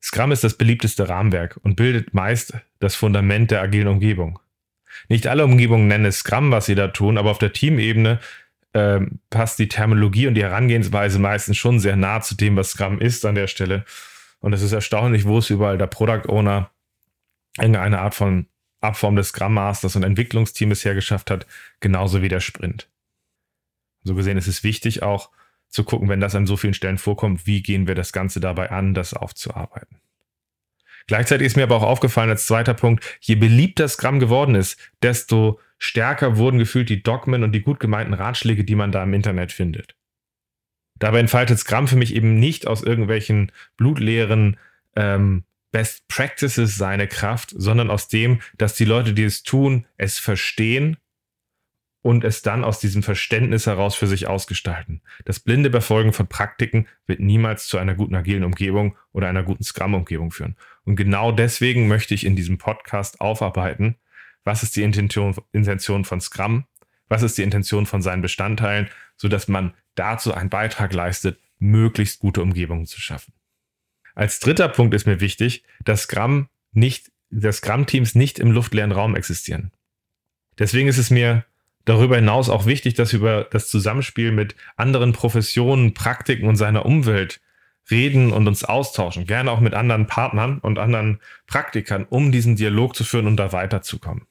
Scrum 0.01 0.31
ist 0.31 0.43
das 0.43 0.55
beliebteste 0.55 1.09
Rahmenwerk 1.09 1.59
und 1.63 1.75
bildet 1.75 2.13
meist 2.13 2.53
das 2.79 2.95
Fundament 2.95 3.51
der 3.51 3.61
agilen 3.61 3.87
Umgebung. 3.87 4.39
Nicht 5.09 5.27
alle 5.27 5.43
Umgebungen 5.43 5.87
nennen 5.87 6.05
es 6.05 6.19
Scrum, 6.19 6.51
was 6.51 6.67
sie 6.67 6.75
da 6.75 6.89
tun, 6.89 7.17
aber 7.17 7.31
auf 7.31 7.37
der 7.37 7.53
Teamebene 7.53 8.19
äh, 8.73 9.01
passt 9.29 9.59
die 9.59 9.67
Terminologie 9.67 10.27
und 10.27 10.35
die 10.35 10.43
Herangehensweise 10.43 11.19
meistens 11.19 11.57
schon 11.57 11.79
sehr 11.79 11.95
nah 11.95 12.21
zu 12.21 12.35
dem, 12.35 12.55
was 12.55 12.71
Scrum 12.71 12.99
ist 12.99 13.25
an 13.25 13.35
der 13.35 13.47
Stelle. 13.47 13.85
Und 14.39 14.53
es 14.53 14.61
ist 14.61 14.73
erstaunlich, 14.73 15.25
wo 15.25 15.39
es 15.39 15.49
überall 15.49 15.77
der 15.77 15.87
Product 15.87 16.29
Owner 16.29 16.69
irgendeine 17.57 17.99
Art 17.99 18.15
von 18.15 18.47
Abform 18.81 19.15
des 19.15 19.29
Scrum 19.29 19.53
Masters 19.53 19.95
und 19.95 20.03
Entwicklungsteams 20.03 20.85
hergeschafft 20.85 21.31
hat, 21.31 21.47
genauso 21.79 22.21
wie 22.21 22.29
der 22.29 22.41
Sprint. 22.41 22.87
So 24.03 24.13
gesehen 24.13 24.37
ist 24.37 24.47
es 24.47 24.63
wichtig 24.63 25.01
auch 25.01 25.31
zu 25.69 25.83
gucken, 25.83 26.09
wenn 26.09 26.19
das 26.19 26.35
an 26.35 26.45
so 26.45 26.57
vielen 26.57 26.73
Stellen 26.73 26.97
vorkommt, 26.97 27.45
wie 27.45 27.61
gehen 27.61 27.87
wir 27.87 27.95
das 27.95 28.13
Ganze 28.13 28.39
dabei 28.39 28.71
an, 28.71 28.93
das 28.93 29.13
aufzuarbeiten. 29.13 29.99
Gleichzeitig 31.07 31.45
ist 31.45 31.55
mir 31.55 31.63
aber 31.63 31.75
auch 31.75 31.83
aufgefallen 31.83 32.29
als 32.29 32.47
zweiter 32.47 32.73
Punkt, 32.73 33.19
je 33.21 33.35
beliebter 33.35 33.87
Scrum 33.87 34.19
geworden 34.19 34.55
ist, 34.55 34.79
desto 35.03 35.59
stärker 35.77 36.37
wurden 36.37 36.57
gefühlt 36.57 36.89
die 36.89 37.03
Dogmen 37.03 37.43
und 37.43 37.51
die 37.51 37.61
gut 37.61 37.79
gemeinten 37.79 38.13
Ratschläge, 38.13 38.63
die 38.63 38.75
man 38.75 38.91
da 38.91 39.03
im 39.03 39.13
Internet 39.13 39.51
findet. 39.51 39.95
Dabei 40.97 41.19
entfaltet 41.19 41.59
Scrum 41.59 41.87
für 41.87 41.97
mich 41.97 42.15
eben 42.15 42.39
nicht 42.39 42.67
aus 42.67 42.81
irgendwelchen 42.81 43.51
blutleeren 43.77 44.57
ähm, 44.95 45.43
Best 45.71 46.07
Practices 46.07 46.77
seine 46.77 47.07
Kraft, 47.07 47.53
sondern 47.55 47.91
aus 47.91 48.07
dem, 48.07 48.39
dass 48.57 48.75
die 48.75 48.85
Leute, 48.85 49.13
die 49.13 49.25
es 49.25 49.43
tun, 49.43 49.85
es 49.97 50.19
verstehen 50.19 50.97
und 52.05 52.23
es 52.23 52.43
dann 52.43 52.63
aus 52.63 52.79
diesem 52.79 53.01
Verständnis 53.01 53.65
heraus 53.65 53.95
für 53.95 54.05
sich 54.05 54.27
ausgestalten. 54.27 55.01
Das 55.25 55.39
blinde 55.39 55.71
Befolgen 55.71 56.13
von 56.13 56.27
Praktiken 56.27 56.85
wird 57.07 57.19
niemals 57.19 57.65
zu 57.65 57.79
einer 57.79 57.95
guten 57.95 58.13
agilen 58.13 58.43
Umgebung 58.43 58.95
oder 59.11 59.27
einer 59.27 59.41
guten 59.41 59.63
Scrum-Umgebung 59.63 60.29
führen. 60.29 60.55
Und 60.83 60.97
genau 60.97 61.31
deswegen 61.31 61.87
möchte 61.87 62.13
ich 62.13 62.23
in 62.23 62.35
diesem 62.35 62.59
Podcast 62.59 63.21
aufarbeiten, 63.21 63.95
was 64.43 64.61
ist 64.61 64.75
die 64.75 64.83
Intention, 64.83 65.33
von 66.03 66.21
Scrum, 66.21 66.65
was 67.09 67.23
ist 67.23 67.39
die 67.39 67.41
Intention 67.41 67.87
von 67.87 68.03
seinen 68.03 68.21
Bestandteilen, 68.21 68.87
sodass 69.17 69.47
man 69.47 69.73
dazu 69.95 70.31
einen 70.31 70.51
Beitrag 70.51 70.93
leistet, 70.93 71.39
möglichst 71.57 72.19
gute 72.19 72.43
Umgebungen 72.43 72.85
zu 72.85 73.01
schaffen. 73.01 73.33
Als 74.13 74.39
dritter 74.39 74.69
Punkt 74.69 74.93
ist 74.93 75.07
mir 75.07 75.21
wichtig, 75.21 75.63
dass 75.83 76.03
Scrum 76.03 76.49
nicht, 76.71 77.11
dass 77.31 77.57
Scrum-Teams 77.57 78.13
nicht 78.13 78.37
im 78.37 78.51
luftleeren 78.51 78.91
Raum 78.91 79.15
existieren. 79.15 79.71
Deswegen 80.59 80.87
ist 80.87 80.99
es 80.99 81.09
mir 81.09 81.45
darüber 81.85 82.17
hinaus 82.17 82.49
auch 82.49 82.65
wichtig, 82.65 82.95
dass 82.95 83.13
wir 83.13 83.19
über 83.19 83.43
das 83.43 83.69
Zusammenspiel 83.69 84.31
mit 84.31 84.55
anderen 84.75 85.13
Professionen, 85.13 85.93
Praktiken 85.93 86.47
und 86.47 86.55
seiner 86.55 86.85
Umwelt 86.85 87.41
reden 87.89 88.31
und 88.31 88.47
uns 88.47 88.63
austauschen. 88.63 89.25
Gerne 89.25 89.51
auch 89.51 89.59
mit 89.59 89.73
anderen 89.73 90.07
Partnern 90.07 90.59
und 90.59 90.79
anderen 90.79 91.19
Praktikern, 91.47 92.05
um 92.09 92.31
diesen 92.31 92.55
Dialog 92.55 92.95
zu 92.95 93.03
führen 93.03 93.27
und 93.27 93.37
da 93.37 93.51
weiterzukommen. 93.51 94.25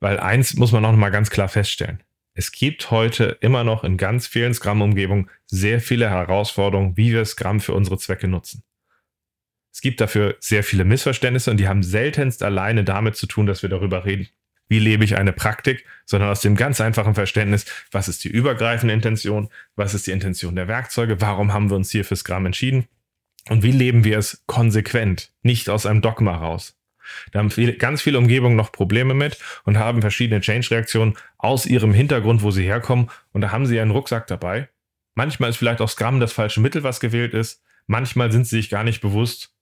Weil 0.00 0.20
eins 0.20 0.54
muss 0.54 0.72
man 0.72 0.82
noch 0.82 0.92
mal 0.94 1.10
ganz 1.10 1.30
klar 1.30 1.48
feststellen. 1.48 2.02
Es 2.34 2.50
gibt 2.50 2.90
heute 2.90 3.38
immer 3.40 3.62
noch 3.62 3.84
in 3.84 3.96
ganz 3.96 4.26
vielen 4.26 4.54
Scrum-Umgebungen 4.54 5.30
sehr 5.46 5.80
viele 5.80 6.10
Herausforderungen, 6.10 6.96
wie 6.96 7.12
wir 7.12 7.24
Scrum 7.24 7.60
für 7.60 7.74
unsere 7.74 7.98
Zwecke 7.98 8.26
nutzen. 8.26 8.64
Es 9.72 9.80
gibt 9.80 10.00
dafür 10.00 10.36
sehr 10.40 10.62
viele 10.62 10.84
Missverständnisse 10.84 11.50
und 11.50 11.58
die 11.58 11.68
haben 11.68 11.82
seltenst 11.82 12.42
alleine 12.42 12.84
damit 12.84 13.16
zu 13.16 13.26
tun, 13.26 13.46
dass 13.46 13.62
wir 13.62 13.68
darüber 13.68 14.04
reden, 14.04 14.28
wie 14.68 14.78
lebe 14.78 15.04
ich 15.04 15.16
eine 15.16 15.32
Praktik, 15.32 15.84
sondern 16.06 16.30
aus 16.30 16.40
dem 16.40 16.56
ganz 16.56 16.80
einfachen 16.80 17.14
Verständnis, 17.14 17.66
was 17.90 18.08
ist 18.08 18.24
die 18.24 18.28
übergreifende 18.28 18.94
Intention, 18.94 19.48
was 19.76 19.94
ist 19.94 20.06
die 20.06 20.12
Intention 20.12 20.56
der 20.56 20.68
Werkzeuge, 20.68 21.20
warum 21.20 21.52
haben 21.52 21.70
wir 21.70 21.76
uns 21.76 21.90
hier 21.90 22.04
für 22.04 22.16
Scrum 22.16 22.46
entschieden 22.46 22.86
und 23.48 23.62
wie 23.62 23.72
leben 23.72 24.04
wir 24.04 24.18
es 24.18 24.42
konsequent, 24.46 25.32
nicht 25.42 25.68
aus 25.68 25.86
einem 25.86 26.02
Dogma 26.02 26.36
raus. 26.36 26.76
Da 27.32 27.38
haben 27.38 27.50
viele, 27.50 27.74
ganz 27.74 28.02
viele 28.02 28.18
Umgebungen 28.18 28.56
noch 28.56 28.72
Probleme 28.72 29.14
mit 29.14 29.38
und 29.64 29.78
haben 29.78 30.00
verschiedene 30.00 30.40
Change-Reaktionen 30.40 31.16
aus 31.38 31.66
ihrem 31.66 31.92
Hintergrund, 31.92 32.42
wo 32.42 32.50
sie 32.50 32.64
herkommen. 32.64 33.10
Und 33.32 33.42
da 33.42 33.52
haben 33.52 33.66
sie 33.66 33.78
einen 33.78 33.90
Rucksack 33.90 34.26
dabei. 34.26 34.68
Manchmal 35.14 35.50
ist 35.50 35.56
vielleicht 35.56 35.80
auch 35.80 35.88
Scrum 35.88 36.20
das 36.20 36.32
falsche 36.32 36.60
Mittel, 36.60 36.82
was 36.82 37.00
gewählt 37.00 37.34
ist. 37.34 37.62
Manchmal 37.86 38.32
sind 38.32 38.46
sie 38.46 38.56
sich 38.56 38.70
gar 38.70 38.84
nicht 38.84 39.00
bewusst, 39.00 39.53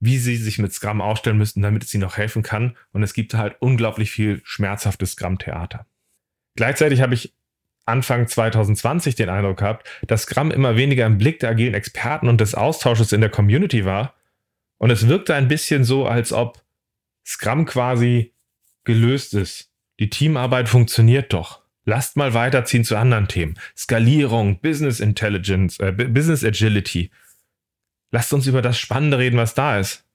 wie 0.00 0.18
sie 0.18 0.36
sich 0.36 0.58
mit 0.58 0.72
Scrum 0.72 1.00
aufstellen 1.00 1.38
müssten, 1.38 1.62
damit 1.62 1.84
es 1.84 1.94
ihnen 1.94 2.02
noch 2.02 2.16
helfen 2.16 2.42
kann. 2.42 2.76
Und 2.92 3.02
es 3.02 3.14
gibt 3.14 3.34
halt 3.34 3.56
unglaublich 3.60 4.10
viel 4.10 4.40
schmerzhaftes 4.44 5.12
Scrum-Theater. 5.12 5.86
Gleichzeitig 6.56 7.00
habe 7.00 7.14
ich 7.14 7.34
Anfang 7.86 8.26
2020 8.26 9.14
den 9.14 9.28
Eindruck 9.28 9.58
gehabt, 9.58 9.88
dass 10.06 10.22
Scrum 10.22 10.50
immer 10.50 10.76
weniger 10.76 11.06
im 11.06 11.18
Blick 11.18 11.40
der 11.40 11.50
agilen 11.50 11.74
Experten 11.74 12.28
und 12.28 12.40
des 12.40 12.54
Austausches 12.54 13.12
in 13.12 13.20
der 13.20 13.30
Community 13.30 13.84
war. 13.84 14.14
Und 14.78 14.90
es 14.90 15.08
wirkte 15.08 15.34
ein 15.34 15.48
bisschen 15.48 15.84
so, 15.84 16.06
als 16.06 16.32
ob 16.32 16.62
Scrum 17.26 17.66
quasi 17.66 18.34
gelöst 18.84 19.34
ist. 19.34 19.70
Die 20.00 20.10
Teamarbeit 20.10 20.68
funktioniert 20.68 21.32
doch. 21.32 21.62
Lasst 21.84 22.16
mal 22.16 22.32
weiterziehen 22.32 22.84
zu 22.84 22.96
anderen 22.96 23.28
Themen. 23.28 23.58
Skalierung, 23.76 24.60
Business 24.60 25.00
Intelligence, 25.00 25.78
äh, 25.80 25.92
Business 25.92 26.42
Agility 26.42 27.10
lasst 28.14 28.32
uns 28.32 28.46
über 28.46 28.62
das 28.62 28.78
Spannende 28.78 29.18
reden, 29.18 29.36
was 29.36 29.54
da 29.54 29.78
ist. 29.78 30.06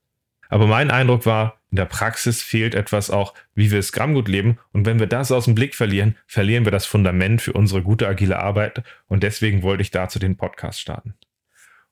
Aber 0.47 0.67
mein 0.67 0.89
Eindruck 0.89 1.25
war, 1.25 1.59
in 1.69 1.75
der 1.75 1.85
Praxis 1.85 2.41
fehlt 2.41 2.73
etwas 2.73 3.11
auch, 3.11 3.33
wie 3.53 3.71
wir 3.71 3.83
Scrum 3.83 4.13
gut 4.13 4.29
leben. 4.29 4.57
Und 4.71 4.85
wenn 4.85 4.99
wir 4.99 5.05
das 5.05 5.33
aus 5.33 5.45
dem 5.45 5.53
Blick 5.53 5.75
verlieren, 5.75 6.15
verlieren 6.25 6.65
wir 6.65 6.71
das 6.71 6.85
Fundament 6.85 7.41
für 7.41 7.53
unsere 7.53 7.83
gute 7.83 8.07
agile 8.07 8.39
Arbeit. 8.39 8.83
Und 9.07 9.21
deswegen 9.21 9.63
wollte 9.63 9.81
ich 9.81 9.91
dazu 9.91 10.17
den 10.17 10.37
Podcast 10.37 10.79
starten. 10.79 11.13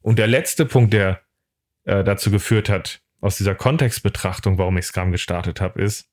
Und 0.02 0.18
der 0.18 0.28
letzte 0.28 0.66
Punkt, 0.66 0.94
der 0.94 1.22
äh, 1.84 2.04
dazu 2.06 2.32
geführt 2.32 2.70
hat, 2.70 3.02
aus 3.20 3.36
dieser 3.36 3.54
Kontextbetrachtung, 3.54 4.58
warum 4.58 4.78
ich 4.78 4.86
Scrum 4.86 5.12
gestartet 5.12 5.60
habe, 5.60 5.82
ist, 5.82 6.10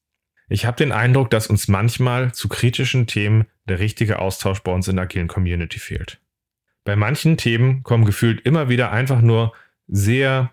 ich 0.48 0.66
habe 0.66 0.76
den 0.76 0.90
Eindruck, 0.92 1.30
dass 1.30 1.46
uns 1.46 1.68
manchmal 1.68 2.32
zu 2.32 2.48
kritischen 2.48 3.06
Themen 3.06 3.46
der 3.68 3.78
richtige 3.78 4.18
Austausch 4.18 4.60
bei 4.60 4.72
uns 4.72 4.88
in 4.88 4.96
der 4.96 5.04
agilen 5.04 5.28
Community 5.28 5.78
fehlt. 5.78 6.20
bei 6.84 6.96
manchen 6.96 7.36
Themen 7.38 7.82
kommen 7.82 8.04
gefühlt 8.04 8.40
immer 8.44 8.68
wieder 8.68 8.90
einfach 8.90 9.22
nur 9.22 9.54
sehr 9.86 10.52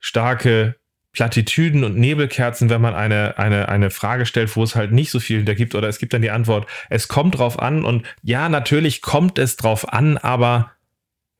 starke 0.00 0.76
Plattitüden 1.12 1.84
und 1.84 1.96
Nebelkerzen, 1.96 2.70
wenn 2.70 2.80
man 2.80 2.94
eine, 2.94 3.38
eine, 3.38 3.68
eine 3.68 3.90
Frage 3.90 4.26
stellt, 4.26 4.54
wo 4.56 4.64
es 4.64 4.74
halt 4.74 4.90
nicht 4.90 5.10
so 5.10 5.20
viel 5.20 5.44
da 5.44 5.54
gibt, 5.54 5.74
oder 5.74 5.88
es 5.88 5.98
gibt 5.98 6.12
dann 6.12 6.22
die 6.22 6.32
Antwort, 6.32 6.66
es 6.90 7.06
kommt 7.08 7.38
drauf 7.38 7.58
an 7.60 7.84
und 7.84 8.04
ja, 8.22 8.48
natürlich 8.48 9.00
kommt 9.00 9.38
es 9.38 9.56
drauf 9.56 9.92
an, 9.92 10.18
aber 10.18 10.72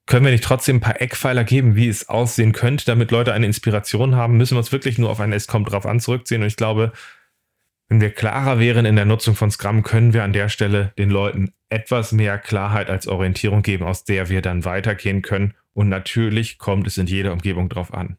können 0.07 0.25
wir 0.25 0.33
nicht 0.33 0.45
trotzdem 0.45 0.77
ein 0.77 0.81
paar 0.81 1.01
Eckpfeiler 1.01 1.45
geben, 1.45 1.77
wie 1.77 1.89
es 1.89 2.09
aussehen 2.09 2.53
könnte, 2.53 2.85
damit 2.85 3.11
Leute 3.11 3.33
eine 3.33 3.47
Inspiration 3.47 4.15
haben? 4.17 4.37
Müssen 4.37 4.55
wir 4.55 4.59
uns 4.59 4.71
wirklich 4.71 4.99
nur 4.99 5.11
auf 5.11 5.19
ein 5.19 5.33
Es 5.33 5.47
kommt 5.47 5.73
drauf 5.73 5.87
an 5.87 5.99
zurückziehen? 5.99 6.43
Und 6.43 6.49
ich 6.49 6.57
glaube, 6.57 6.93
wenn 7.89 8.01
wir 8.01 8.11
klarer 8.11 8.61
wären 8.61 8.85
in 8.85 8.97
der 8.97 9.07
Nutzung 9.07 9.35
von 9.35 9.51
Scrum, 9.51 9.83
können 9.83 10.13
wir 10.13 10.23
an 10.23 10.33
der 10.33 10.51
Stelle 10.51 10.93
den 10.99 11.11
Leuten 11.11 11.53
etwas 11.69 12.13
mehr 12.13 12.39
Klarheit 12.39 12.91
als 12.91 13.09
Orientierung 13.09 13.63
geben, 13.63 13.85
aus 13.85 14.05
der 14.05 14.29
wir 14.29 14.43
dann 14.43 14.65
weitergehen 14.65 15.23
können. 15.23 15.55
Und 15.75 15.89
natürlich 15.89 16.59
kommt 16.59 16.87
es 16.87 16.97
in 16.97 17.07
jeder 17.07 17.33
Umgebung 17.33 17.69
drauf 17.69 17.93
an. 17.93 18.17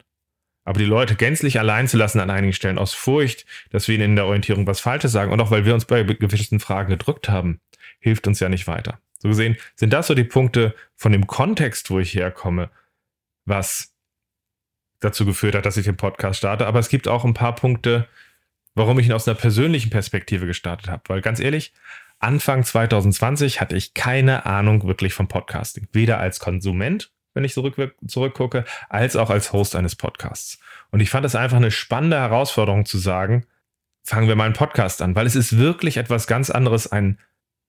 Aber 0.65 0.79
die 0.79 0.85
Leute 0.85 1.15
gänzlich 1.15 1.59
allein 1.59 1.87
zu 1.87 1.95
lassen 1.95 2.19
an 2.19 2.29
einigen 2.29 2.53
Stellen 2.53 2.79
aus 2.79 2.93
Furcht, 2.93 3.45
dass 3.69 3.87
wir 3.87 3.95
ihnen 3.95 4.11
in 4.11 4.15
der 4.15 4.25
Orientierung 4.25 4.67
was 4.67 4.79
Falsches 4.79 5.11
sagen 5.11 5.31
und 5.31 5.39
auch 5.39 5.51
weil 5.51 5.65
wir 5.65 5.73
uns 5.73 5.85
bei 5.85 6.03
gewissen 6.03 6.59
Fragen 6.59 6.89
gedrückt 6.89 7.29
haben, 7.29 7.61
hilft 7.99 8.27
uns 8.27 8.39
ja 8.39 8.49
nicht 8.49 8.67
weiter. 8.67 8.99
So 9.19 9.29
gesehen 9.29 9.57
sind 9.75 9.93
das 9.93 10.07
so 10.07 10.15
die 10.15 10.23
Punkte 10.23 10.75
von 10.95 11.11
dem 11.11 11.27
Kontext, 11.27 11.89
wo 11.91 11.99
ich 11.99 12.15
herkomme, 12.15 12.69
was 13.45 13.93
dazu 14.99 15.25
geführt 15.25 15.55
hat, 15.55 15.65
dass 15.65 15.77
ich 15.77 15.85
den 15.85 15.97
Podcast 15.97 16.39
starte. 16.39 16.65
Aber 16.65 16.79
es 16.79 16.89
gibt 16.89 17.07
auch 17.07 17.25
ein 17.25 17.35
paar 17.35 17.55
Punkte, 17.55 18.07
warum 18.73 18.99
ich 18.99 19.05
ihn 19.05 19.13
aus 19.13 19.27
einer 19.27 19.37
persönlichen 19.37 19.91
Perspektive 19.91 20.47
gestartet 20.47 20.89
habe. 20.89 21.03
Weil 21.07 21.21
ganz 21.21 21.39
ehrlich, 21.39 21.73
Anfang 22.19 22.63
2020 22.63 23.61
hatte 23.61 23.75
ich 23.75 23.93
keine 23.93 24.45
Ahnung 24.45 24.87
wirklich 24.87 25.13
vom 25.13 25.27
Podcasting. 25.27 25.87
Weder 25.91 26.19
als 26.19 26.39
Konsument 26.39 27.11
wenn 27.35 27.43
ich 27.43 27.53
zurück, 27.53 27.95
zurückgucke, 28.07 28.65
als 28.89 29.15
auch 29.15 29.29
als 29.29 29.53
Host 29.53 29.75
eines 29.75 29.95
Podcasts. 29.95 30.59
Und 30.89 31.01
ich 31.01 31.11
fand 31.11 31.25
es 31.25 31.35
einfach 31.35 31.57
eine 31.57 31.69
spannende 31.69 32.17
Herausforderung 32.17 32.85
zu 32.85 32.97
sagen, 32.97 33.45
fangen 34.03 34.27
wir 34.27 34.35
mal 34.35 34.45
einen 34.45 34.53
Podcast 34.53 35.01
an, 35.01 35.15
weil 35.15 35.27
es 35.27 35.35
ist 35.35 35.57
wirklich 35.57 35.97
etwas 35.97 36.25
ganz 36.25 36.49
anderes, 36.49 36.91
einen 36.91 37.19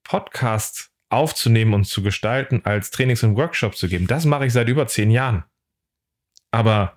Podcast 0.05 0.91
aufzunehmen 1.09 1.75
und 1.75 1.85
zu 1.85 2.03
gestalten, 2.03 2.63
als 2.65 2.91
Trainings 2.91 3.23
und 3.23 3.37
Workshops 3.37 3.79
zu 3.79 3.89
geben. 3.89 4.07
Das 4.07 4.25
mache 4.25 4.47
ich 4.47 4.53
seit 4.53 4.69
über 4.69 4.87
zehn 4.87 5.11
Jahren. 5.11 5.45
Aber 6.51 6.97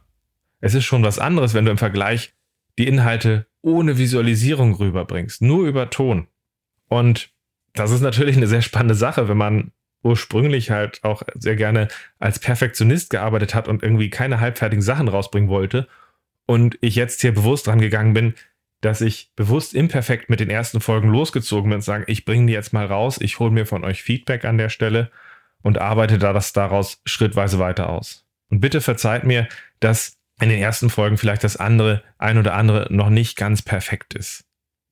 es 0.61 0.73
ist 0.73 0.85
schon 0.85 1.03
was 1.03 1.19
anderes, 1.19 1.53
wenn 1.53 1.65
du 1.65 1.71
im 1.71 1.77
Vergleich 1.77 2.33
die 2.77 2.87
Inhalte 2.87 3.47
ohne 3.61 3.97
Visualisierung 3.97 4.75
rüberbringst, 4.75 5.41
nur 5.41 5.67
über 5.67 5.89
Ton. 5.89 6.27
Und 6.87 7.31
das 7.73 7.91
ist 7.91 8.01
natürlich 8.01 8.37
eine 8.37 8.47
sehr 8.47 8.61
spannende 8.61 8.95
Sache, 8.95 9.27
wenn 9.27 9.37
man 9.37 9.71
ursprünglich 10.03 10.71
halt 10.71 11.03
auch 11.03 11.23
sehr 11.35 11.55
gerne 11.55 11.87
als 12.19 12.39
Perfektionist 12.39 13.09
gearbeitet 13.09 13.53
hat 13.53 13.67
und 13.67 13.83
irgendwie 13.83 14.09
keine 14.09 14.39
halbfertigen 14.39 14.81
Sachen 14.81 15.07
rausbringen 15.07 15.49
wollte. 15.49 15.87
Und 16.45 16.77
ich 16.81 16.95
jetzt 16.95 17.21
hier 17.21 17.33
bewusst 17.33 17.67
dran 17.67 17.81
gegangen 17.81 18.13
bin, 18.13 18.33
dass 18.81 19.01
ich 19.01 19.31
bewusst 19.35 19.75
imperfekt 19.75 20.29
mit 20.29 20.39
den 20.39 20.49
ersten 20.49 20.79
Folgen 20.79 21.09
losgezogen 21.09 21.69
bin 21.69 21.77
und 21.77 21.81
sage, 21.83 22.05
ich 22.07 22.25
bringe 22.25 22.47
die 22.47 22.53
jetzt 22.53 22.73
mal 22.73 22.85
raus, 22.85 23.19
ich 23.19 23.39
hole 23.39 23.51
mir 23.51 23.65
von 23.65 23.83
euch 23.83 24.03
Feedback 24.03 24.45
an 24.45 24.57
der 24.57 24.69
Stelle 24.69 25.11
und 25.61 25.77
arbeite 25.77 26.17
da 26.17 26.31
das 26.31 26.53
daraus 26.53 27.01
schrittweise 27.05 27.59
weiter 27.59 27.89
aus. 27.89 28.25
Und 28.49 28.61
bitte 28.61 28.79
verzeiht 28.79 29.25
mir, 29.25 29.47
dass 29.81 30.17
in 30.41 30.49
den 30.49 30.59
ersten 30.59 30.89
Folgen 30.89 31.17
vielleicht 31.17 31.43
das 31.43 31.57
andere, 31.57 32.03
ein 32.17 32.37
oder 32.37 32.53
andere 32.53 32.87
noch 32.89 33.09
nicht 33.09 33.37
ganz 33.37 33.61
perfekt 33.61 34.13
ist. 34.13 34.45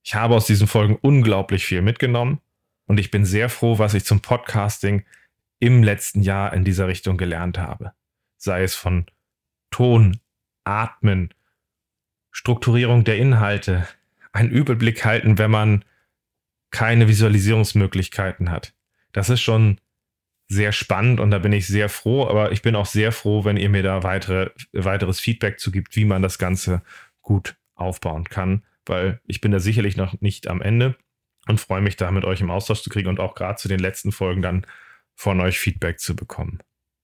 Ich 0.04 0.16
habe 0.16 0.36
aus 0.36 0.46
diesen 0.46 0.68
Folgen 0.68 0.98
unglaublich 1.02 1.66
viel 1.66 1.82
mitgenommen 1.82 2.42
und 2.88 3.00
ich 3.00 3.12
bin 3.12 3.26
sehr 3.26 3.50
froh, 3.50 3.78
was 3.78 3.94
ich 3.94 4.06
zum 4.06 4.22
Podcasting 4.22 5.06
im 5.60 5.84
letzten 5.84 6.22
Jahr 6.22 6.54
in 6.54 6.64
dieser 6.64 6.88
Richtung 6.88 7.18
gelernt 7.18 7.58
habe. 7.58 7.94
Sei 8.38 8.64
es 8.64 8.76
von 8.76 9.06
Ton, 9.70 10.20
Atmen, 10.64 11.34
Strukturierung 12.32 13.04
der 13.04 13.18
Inhalte, 13.18 13.88
einen 14.32 14.50
Überblick 14.50 15.04
halten, 15.04 15.38
wenn 15.38 15.52
man 15.52 15.86
keine 16.72 17.08
Visualisierungsmöglichkeiten 17.08 18.52
hat. 18.52 18.74
Das 19.12 19.30
ist 19.30 19.42
schon 19.42 19.80
sehr 20.48 20.72
spannend 20.72 21.20
und 21.20 21.32
da 21.32 21.40
bin 21.40 21.52
ich 21.52 21.68
sehr 21.68 21.90
froh, 21.90 22.28
aber 22.28 22.52
ich 22.52 22.62
bin 22.62 22.76
auch 22.76 22.86
sehr 22.86 23.12
froh, 23.12 23.44
wenn 23.44 23.58
ihr 23.58 23.70
mir 23.70 23.84
da 23.84 24.04
weitere, 24.04 24.52
weiteres 24.72 25.20
Feedback 25.20 25.60
zu 25.60 25.72
gibt, 25.72 25.96
wie 25.96 26.06
man 26.06 26.22
das 26.22 26.38
Ganze 26.38 26.84
gut 27.22 27.58
aufbauen 27.76 28.26
kann, 28.26 28.64
weil 28.86 29.20
ich 29.26 29.42
bin 29.42 29.52
da 29.52 29.60
sicherlich 29.60 29.98
noch 29.98 30.22
nicht 30.22 30.48
am 30.48 30.62
Ende 30.62 30.96
und 31.48 31.60
freue 31.60 31.82
mich 31.82 31.96
da 31.96 32.12
mit 32.12 32.26
euch 32.26 32.42
im 32.42 32.52
Austausch 32.52 32.82
zu 32.82 32.90
kriegen 32.90 33.10
und 33.10 33.20
auch 33.20 33.36
gerade 33.36 33.58
zu 33.58 33.68
den 33.68 33.80
letzten 33.80 34.12
Folgen 34.12 34.42
dann 34.42 34.66
von 35.16 35.40
euch 35.42 35.60
Feedback 35.60 36.00
zu 36.00 36.16
bekommen. 36.16 36.60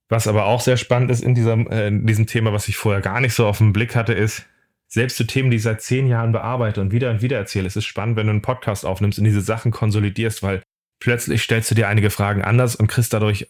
Was 0.10 0.28
aber 0.28 0.46
auch 0.46 0.62
sehr 0.62 0.78
spannend 0.78 1.10
ist 1.12 1.22
in 1.22 1.34
diesem, 1.34 1.68
äh, 1.68 1.88
in 1.88 2.06
diesem 2.06 2.28
Thema, 2.28 2.54
was 2.54 2.68
ich 2.68 2.78
vorher 2.78 3.02
gar 3.02 3.20
nicht 3.20 3.34
so 3.34 3.48
auf 3.48 3.58
den 3.58 3.74
Blick 3.74 3.96
hatte, 3.96 4.14
ist, 4.14 4.46
selbst 4.88 5.18
zu 5.18 5.26
Themen, 5.26 5.50
die 5.50 5.58
ich 5.58 5.64
seit 5.64 5.82
zehn 5.82 6.08
Jahren 6.08 6.32
bearbeite 6.32 6.80
und 6.82 6.92
wieder 6.92 7.10
und 7.10 7.24
wieder 7.24 7.38
erzähle, 7.38 7.66
es 7.66 7.76
ist 7.76 7.86
spannend, 7.86 8.16
wenn 8.16 8.28
du 8.28 8.32
einen 8.32 8.44
Podcast 8.44 8.86
aufnimmst 8.86 9.18
und 9.18 9.26
diese 9.26 9.42
Sachen 9.42 9.72
konsolidierst, 9.72 10.44
weil 10.44 10.62
plötzlich 11.00 11.42
stellst 11.42 11.72
du 11.72 11.76
dir 11.76 11.88
einige 11.88 12.12
Fragen 12.12 12.44
anders 12.44 12.76
und 12.76 12.88
kriegst 12.88 13.12
dadurch 13.12 13.50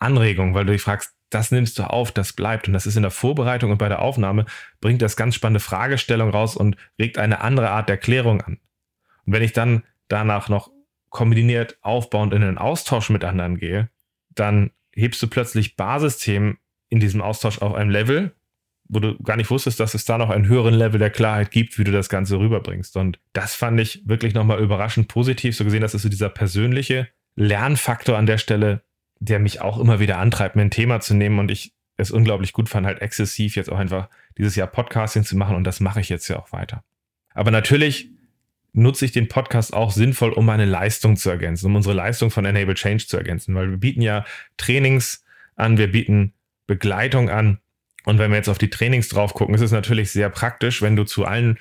Anregungen, 0.00 0.54
weil 0.54 0.64
du 0.64 0.72
dich 0.72 0.82
fragst, 0.82 1.14
das 1.30 1.52
nimmst 1.52 1.78
du 1.78 1.84
auf, 1.84 2.10
das 2.10 2.32
bleibt. 2.32 2.66
Und 2.66 2.74
das 2.74 2.86
ist 2.86 2.96
in 2.96 3.02
der 3.02 3.12
Vorbereitung 3.12 3.70
und 3.70 3.78
bei 3.78 3.88
der 3.88 4.00
Aufnahme, 4.00 4.46
bringt 4.80 5.00
das 5.00 5.16
ganz 5.16 5.36
spannende 5.36 5.60
Fragestellung 5.60 6.30
raus 6.30 6.56
und 6.56 6.76
regt 6.98 7.18
eine 7.18 7.40
andere 7.40 7.70
Art 7.70 7.88
der 7.88 7.96
Klärung 7.96 8.40
an. 8.40 8.58
Und 9.26 9.32
wenn 9.32 9.42
ich 9.42 9.52
dann 9.52 9.84
danach 10.10 10.48
noch 10.48 10.70
kombiniert 11.08 11.78
aufbauend 11.82 12.34
in 12.34 12.42
den 12.42 12.58
Austausch 12.58 13.10
mit 13.10 13.24
anderen 13.24 13.58
gehe, 13.58 13.88
dann 14.30 14.70
hebst 14.92 15.22
du 15.22 15.28
plötzlich 15.28 15.76
Basisthemen 15.76 16.58
in 16.88 17.00
diesem 17.00 17.22
Austausch 17.22 17.58
auf 17.62 17.74
einem 17.74 17.90
Level, 17.90 18.34
wo 18.88 18.98
du 18.98 19.16
gar 19.22 19.36
nicht 19.36 19.50
wusstest, 19.50 19.78
dass 19.78 19.94
es 19.94 20.04
da 20.04 20.18
noch 20.18 20.30
einen 20.30 20.48
höheren 20.48 20.74
Level 20.74 20.98
der 20.98 21.10
Klarheit 21.10 21.50
gibt, 21.50 21.78
wie 21.78 21.84
du 21.84 21.92
das 21.92 22.08
Ganze 22.08 22.38
rüberbringst. 22.38 22.96
Und 22.96 23.20
das 23.32 23.54
fand 23.54 23.80
ich 23.80 24.02
wirklich 24.06 24.34
nochmal 24.34 24.60
überraschend 24.60 25.08
positiv, 25.08 25.56
so 25.56 25.64
gesehen, 25.64 25.82
dass 25.82 25.94
es 25.94 26.02
so 26.02 26.08
dieser 26.08 26.28
persönliche 26.28 27.08
Lernfaktor 27.36 28.18
an 28.18 28.26
der 28.26 28.38
Stelle, 28.38 28.82
der 29.20 29.38
mich 29.38 29.60
auch 29.60 29.78
immer 29.78 30.00
wieder 30.00 30.18
antreibt, 30.18 30.56
mir 30.56 30.62
ein 30.62 30.70
Thema 30.70 31.00
zu 31.00 31.14
nehmen 31.14 31.38
und 31.38 31.50
ich 31.50 31.72
es 31.96 32.10
unglaublich 32.10 32.52
gut 32.52 32.68
fand, 32.68 32.86
halt 32.86 33.00
exzessiv 33.00 33.56
jetzt 33.56 33.70
auch 33.70 33.78
einfach 33.78 34.08
dieses 34.38 34.56
Jahr 34.56 34.66
Podcasting 34.66 35.22
zu 35.22 35.36
machen 35.36 35.54
und 35.54 35.64
das 35.64 35.80
mache 35.80 36.00
ich 36.00 36.08
jetzt 36.08 36.26
ja 36.28 36.38
auch 36.38 36.50
weiter. 36.50 36.82
Aber 37.34 37.50
natürlich 37.50 38.10
nutze 38.72 39.04
ich 39.04 39.12
den 39.12 39.28
Podcast 39.28 39.74
auch 39.74 39.92
sinnvoll, 39.92 40.32
um 40.32 40.46
meine 40.46 40.64
Leistung 40.64 41.16
zu 41.16 41.30
ergänzen, 41.30 41.66
um 41.66 41.76
unsere 41.76 41.94
Leistung 41.94 42.30
von 42.30 42.44
Enable 42.44 42.74
Change 42.74 43.06
zu 43.06 43.16
ergänzen, 43.16 43.54
weil 43.54 43.70
wir 43.70 43.76
bieten 43.76 44.02
ja 44.02 44.24
Trainings 44.56 45.24
an, 45.56 45.78
wir 45.78 45.90
bieten 45.90 46.32
Begleitung 46.66 47.30
an. 47.30 47.58
Und 48.04 48.18
wenn 48.18 48.30
wir 48.30 48.36
jetzt 48.36 48.48
auf 48.48 48.58
die 48.58 48.70
Trainings 48.70 49.08
drauf 49.08 49.34
gucken, 49.34 49.54
ist 49.54 49.60
es 49.60 49.72
natürlich 49.72 50.10
sehr 50.10 50.30
praktisch, 50.30 50.82
wenn 50.82 50.96
du 50.96 51.04
zu 51.04 51.24
allen 51.24 51.58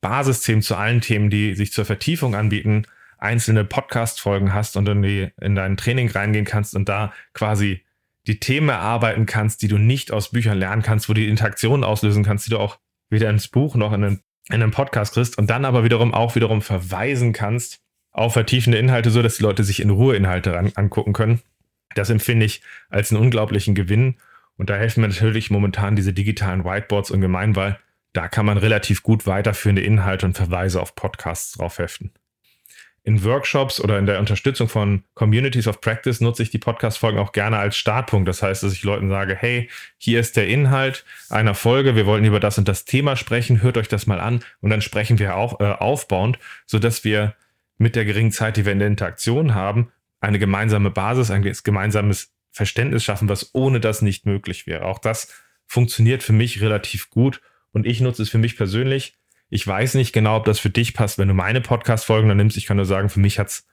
Basisthemen, 0.00 0.62
zu 0.62 0.76
allen 0.76 1.00
Themen, 1.00 1.30
die 1.30 1.54
sich 1.54 1.72
zur 1.72 1.84
Vertiefung 1.84 2.34
anbieten, 2.34 2.84
einzelne 3.18 3.64
Podcast-Folgen 3.64 4.54
hast 4.54 4.76
und 4.76 4.88
in, 4.88 5.02
die, 5.02 5.28
in 5.40 5.54
dein 5.54 5.76
Training 5.76 6.10
reingehen 6.10 6.44
kannst 6.44 6.74
und 6.74 6.88
da 6.88 7.12
quasi 7.32 7.84
die 8.26 8.38
Themen 8.38 8.68
erarbeiten 8.68 9.26
kannst, 9.26 9.62
die 9.62 9.68
du 9.68 9.78
nicht 9.78 10.12
aus 10.12 10.30
Büchern 10.30 10.58
lernen 10.58 10.82
kannst, 10.82 11.08
wo 11.08 11.14
du 11.14 11.20
die 11.20 11.28
Interaktionen 11.28 11.82
auslösen 11.82 12.24
kannst, 12.24 12.46
die 12.46 12.50
du 12.50 12.58
auch 12.58 12.78
weder 13.10 13.30
ins 13.30 13.48
Buch 13.48 13.74
noch 13.74 13.92
in 13.92 14.04
einen 14.04 14.22
in 14.48 14.62
einem 14.62 14.70
Podcast 14.70 15.14
kriegst 15.14 15.38
und 15.38 15.48
dann 15.50 15.64
aber 15.64 15.84
wiederum 15.84 16.14
auch 16.14 16.34
wiederum 16.34 16.62
verweisen 16.62 17.32
kannst 17.32 17.80
auf 18.10 18.32
vertiefende 18.32 18.78
Inhalte, 18.78 19.10
so 19.10 19.22
dass 19.22 19.36
die 19.36 19.42
Leute 19.42 19.64
sich 19.64 19.80
in 19.80 19.90
Ruhe 19.90 20.16
Inhalte 20.16 20.54
ran, 20.54 20.72
angucken 20.74 21.12
können. 21.12 21.40
Das 21.94 22.10
empfinde 22.10 22.46
ich 22.46 22.62
als 22.88 23.12
einen 23.12 23.22
unglaublichen 23.22 23.74
Gewinn. 23.74 24.16
Und 24.56 24.70
da 24.70 24.76
helfen 24.76 25.02
mir 25.02 25.08
natürlich 25.08 25.50
momentan 25.50 25.94
diese 25.94 26.12
digitalen 26.12 26.64
Whiteboards 26.64 27.10
und 27.10 27.20
Gemeinwahl. 27.20 27.78
Da 28.12 28.28
kann 28.28 28.46
man 28.46 28.58
relativ 28.58 29.02
gut 29.02 29.26
weiterführende 29.26 29.82
Inhalte 29.82 30.26
und 30.26 30.36
Verweise 30.36 30.80
auf 30.80 30.94
Podcasts 30.94 31.52
drauf 31.52 31.78
heften 31.78 32.12
in 33.04 33.24
Workshops 33.24 33.80
oder 33.80 33.98
in 33.98 34.06
der 34.06 34.18
Unterstützung 34.18 34.68
von 34.68 35.02
Communities 35.14 35.66
of 35.66 35.80
Practice 35.80 36.20
nutze 36.20 36.42
ich 36.42 36.50
die 36.50 36.58
Podcast-Folgen 36.58 37.18
auch 37.18 37.32
gerne 37.32 37.58
als 37.58 37.76
Startpunkt. 37.76 38.28
Das 38.28 38.42
heißt, 38.42 38.62
dass 38.62 38.72
ich 38.72 38.82
Leuten 38.82 39.08
sage, 39.08 39.34
hey, 39.34 39.68
hier 39.96 40.20
ist 40.20 40.36
der 40.36 40.48
Inhalt 40.48 41.04
einer 41.30 41.54
Folge, 41.54 41.96
wir 41.96 42.06
wollen 42.06 42.24
über 42.24 42.40
das 42.40 42.58
und 42.58 42.68
das 42.68 42.84
Thema 42.84 43.16
sprechen, 43.16 43.62
hört 43.62 43.78
euch 43.78 43.88
das 43.88 44.06
mal 44.06 44.20
an 44.20 44.44
und 44.60 44.70
dann 44.70 44.82
sprechen 44.82 45.18
wir 45.18 45.36
auch 45.36 45.60
äh, 45.60 45.64
aufbauend, 45.64 46.38
sodass 46.66 47.04
wir 47.04 47.34
mit 47.78 47.96
der 47.96 48.04
geringen 48.04 48.32
Zeit, 48.32 48.56
die 48.56 48.64
wir 48.64 48.72
in 48.72 48.80
der 48.80 48.88
Interaktion 48.88 49.54
haben, 49.54 49.92
eine 50.20 50.38
gemeinsame 50.38 50.90
Basis, 50.90 51.30
ein 51.30 51.42
gemeinsames 51.42 52.32
Verständnis 52.50 53.04
schaffen, 53.04 53.28
was 53.28 53.54
ohne 53.54 53.80
das 53.80 54.02
nicht 54.02 54.26
möglich 54.26 54.66
wäre. 54.66 54.84
Auch 54.84 54.98
das 54.98 55.32
funktioniert 55.66 56.22
für 56.22 56.32
mich 56.32 56.60
relativ 56.60 57.10
gut 57.10 57.40
und 57.72 57.86
ich 57.86 58.00
nutze 58.00 58.22
es 58.22 58.30
für 58.30 58.38
mich 58.38 58.56
persönlich 58.56 59.17
ich 59.50 59.66
weiß 59.66 59.94
nicht 59.94 60.12
genau, 60.12 60.36
ob 60.36 60.44
das 60.44 60.58
für 60.58 60.70
dich 60.70 60.94
passt, 60.94 61.18
wenn 61.18 61.28
du 61.28 61.34
meine 61.34 61.60
Podcast-Folgen 61.60 62.28
dann 62.28 62.36
nimmst. 62.36 62.56
Ich 62.56 62.66
kann 62.66 62.76
nur 62.76 62.86
sagen, 62.86 63.08
für 63.08 63.20
mich 63.20 63.38
hat 63.38 63.48
es 63.48 63.66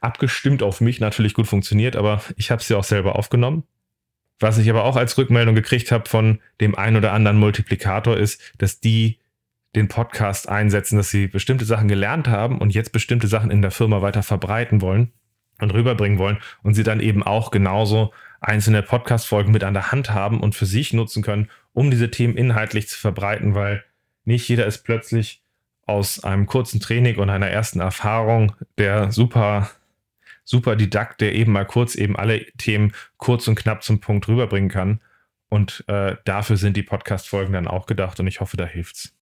abgestimmt 0.00 0.62
auf 0.62 0.80
mich 0.80 1.00
natürlich 1.00 1.34
gut 1.34 1.46
funktioniert, 1.46 1.96
aber 1.96 2.22
ich 2.36 2.50
habe 2.50 2.60
es 2.60 2.68
ja 2.68 2.76
auch 2.76 2.84
selber 2.84 3.16
aufgenommen. 3.16 3.64
Was 4.40 4.58
ich 4.58 4.70
aber 4.70 4.84
auch 4.84 4.96
als 4.96 5.18
Rückmeldung 5.18 5.54
gekriegt 5.54 5.90
habe 5.90 6.08
von 6.08 6.40
dem 6.60 6.76
einen 6.76 6.96
oder 6.96 7.12
anderen 7.12 7.38
Multiplikator 7.38 8.16
ist, 8.16 8.40
dass 8.58 8.78
die 8.80 9.18
den 9.74 9.88
Podcast 9.88 10.48
einsetzen, 10.48 10.96
dass 10.96 11.10
sie 11.10 11.26
bestimmte 11.26 11.64
Sachen 11.64 11.88
gelernt 11.88 12.28
haben 12.28 12.58
und 12.58 12.74
jetzt 12.74 12.92
bestimmte 12.92 13.26
Sachen 13.26 13.50
in 13.50 13.62
der 13.62 13.70
Firma 13.70 14.00
weiter 14.00 14.22
verbreiten 14.22 14.80
wollen 14.80 15.12
und 15.60 15.74
rüberbringen 15.74 16.18
wollen 16.18 16.38
und 16.62 16.74
sie 16.74 16.84
dann 16.84 17.00
eben 17.00 17.22
auch 17.22 17.50
genauso 17.50 18.12
einzelne 18.40 18.82
Podcast-Folgen 18.82 19.52
mit 19.52 19.64
an 19.64 19.74
der 19.74 19.90
Hand 19.90 20.10
haben 20.10 20.40
und 20.40 20.54
für 20.54 20.66
sich 20.66 20.92
nutzen 20.92 21.22
können, 21.22 21.50
um 21.72 21.90
diese 21.90 22.10
Themen 22.10 22.36
inhaltlich 22.36 22.88
zu 22.88 22.98
verbreiten, 22.98 23.54
weil 23.54 23.84
nicht 24.28 24.48
jeder 24.48 24.66
ist 24.66 24.84
plötzlich 24.84 25.42
aus 25.86 26.22
einem 26.22 26.46
kurzen 26.46 26.80
Training 26.80 27.16
und 27.16 27.30
einer 27.30 27.48
ersten 27.48 27.80
Erfahrung 27.80 28.54
der 28.76 29.10
super, 29.10 29.70
super 30.44 30.76
Didakt, 30.76 31.22
der 31.22 31.34
eben 31.34 31.52
mal 31.52 31.64
kurz 31.64 31.94
eben 31.94 32.14
alle 32.14 32.44
Themen 32.58 32.92
kurz 33.16 33.48
und 33.48 33.54
knapp 33.54 33.82
zum 33.82 34.00
Punkt 34.00 34.28
rüberbringen 34.28 34.68
kann. 34.68 35.00
Und 35.48 35.82
äh, 35.88 36.16
dafür 36.26 36.58
sind 36.58 36.76
die 36.76 36.82
Podcast-Folgen 36.82 37.54
dann 37.54 37.66
auch 37.66 37.86
gedacht 37.86 38.20
und 38.20 38.26
ich 38.26 38.40
hoffe, 38.40 38.58
da 38.58 38.66
hilft's. 38.66 39.14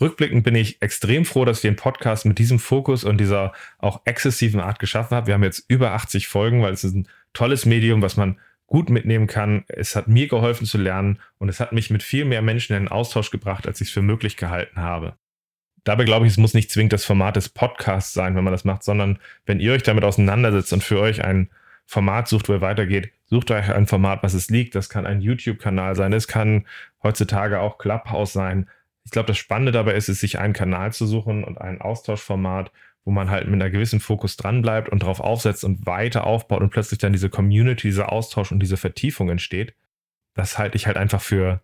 Rückblickend 0.00 0.42
bin 0.42 0.56
ich 0.56 0.82
extrem 0.82 1.24
froh, 1.24 1.44
dass 1.44 1.58
ich 1.58 1.62
den 1.62 1.76
Podcast 1.76 2.26
mit 2.26 2.40
diesem 2.40 2.58
Fokus 2.58 3.04
und 3.04 3.18
dieser 3.18 3.52
auch 3.78 4.02
exzessiven 4.04 4.58
Art 4.58 4.80
geschaffen 4.80 5.14
habe. 5.14 5.28
Wir 5.28 5.34
haben 5.34 5.44
jetzt 5.44 5.64
über 5.68 5.92
80 5.92 6.26
Folgen, 6.26 6.60
weil 6.60 6.72
es 6.72 6.82
ist 6.82 6.96
ein 6.96 7.08
tolles 7.32 7.66
Medium, 7.66 8.02
was 8.02 8.16
man 8.16 8.40
gut 8.74 8.90
mitnehmen 8.90 9.28
kann. 9.28 9.62
Es 9.68 9.94
hat 9.94 10.08
mir 10.08 10.26
geholfen 10.26 10.66
zu 10.66 10.78
lernen 10.78 11.20
und 11.38 11.48
es 11.48 11.60
hat 11.60 11.70
mich 11.70 11.90
mit 11.90 12.02
viel 12.02 12.24
mehr 12.24 12.42
Menschen 12.42 12.74
in 12.74 12.82
den 12.82 12.88
Austausch 12.90 13.30
gebracht, 13.30 13.68
als 13.68 13.80
ich 13.80 13.86
es 13.86 13.94
für 13.94 14.02
möglich 14.02 14.36
gehalten 14.36 14.80
habe. 14.80 15.14
Dabei 15.84 16.02
glaube 16.02 16.26
ich, 16.26 16.32
es 16.32 16.38
muss 16.38 16.54
nicht 16.54 16.72
zwingend 16.72 16.92
das 16.92 17.04
Format 17.04 17.36
des 17.36 17.48
Podcasts 17.48 18.12
sein, 18.12 18.34
wenn 18.34 18.42
man 18.42 18.52
das 18.52 18.64
macht, 18.64 18.82
sondern 18.82 19.20
wenn 19.46 19.60
ihr 19.60 19.74
euch 19.74 19.84
damit 19.84 20.02
auseinandersetzt 20.02 20.72
und 20.72 20.82
für 20.82 20.98
euch 20.98 21.22
ein 21.22 21.50
Format 21.86 22.26
sucht, 22.26 22.48
wo 22.48 22.54
ihr 22.54 22.62
weitergeht, 22.62 23.12
sucht 23.26 23.52
euch 23.52 23.72
ein 23.72 23.86
Format, 23.86 24.24
was 24.24 24.34
es 24.34 24.50
liegt. 24.50 24.74
Das 24.74 24.88
kann 24.88 25.06
ein 25.06 25.20
YouTube-Kanal 25.20 25.94
sein, 25.94 26.12
es 26.12 26.26
kann 26.26 26.66
heutzutage 27.00 27.60
auch 27.60 27.78
Clubhouse 27.78 28.32
sein. 28.32 28.68
Ich 29.04 29.12
glaube, 29.12 29.28
das 29.28 29.38
Spannende 29.38 29.70
dabei 29.70 29.94
ist 29.94 30.08
es, 30.08 30.18
sich 30.18 30.40
einen 30.40 30.52
Kanal 30.52 30.92
zu 30.92 31.06
suchen 31.06 31.44
und 31.44 31.60
ein 31.60 31.80
Austauschformat, 31.80 32.72
wo 33.04 33.10
man 33.10 33.30
halt 33.30 33.46
mit 33.46 33.54
einer 33.54 33.70
gewissen 33.70 34.00
Fokus 34.00 34.36
dranbleibt 34.36 34.88
und 34.88 35.02
darauf 35.02 35.20
aufsetzt 35.20 35.64
und 35.64 35.86
weiter 35.86 36.26
aufbaut 36.26 36.62
und 36.62 36.70
plötzlich 36.70 36.98
dann 36.98 37.12
diese 37.12 37.28
Community, 37.28 37.88
dieser 37.88 38.10
Austausch 38.10 38.50
und 38.50 38.60
diese 38.60 38.76
Vertiefung 38.76 39.28
entsteht. 39.28 39.74
Das 40.34 40.58
halte 40.58 40.76
ich 40.76 40.86
halt 40.86 40.96
einfach 40.96 41.20
für 41.20 41.60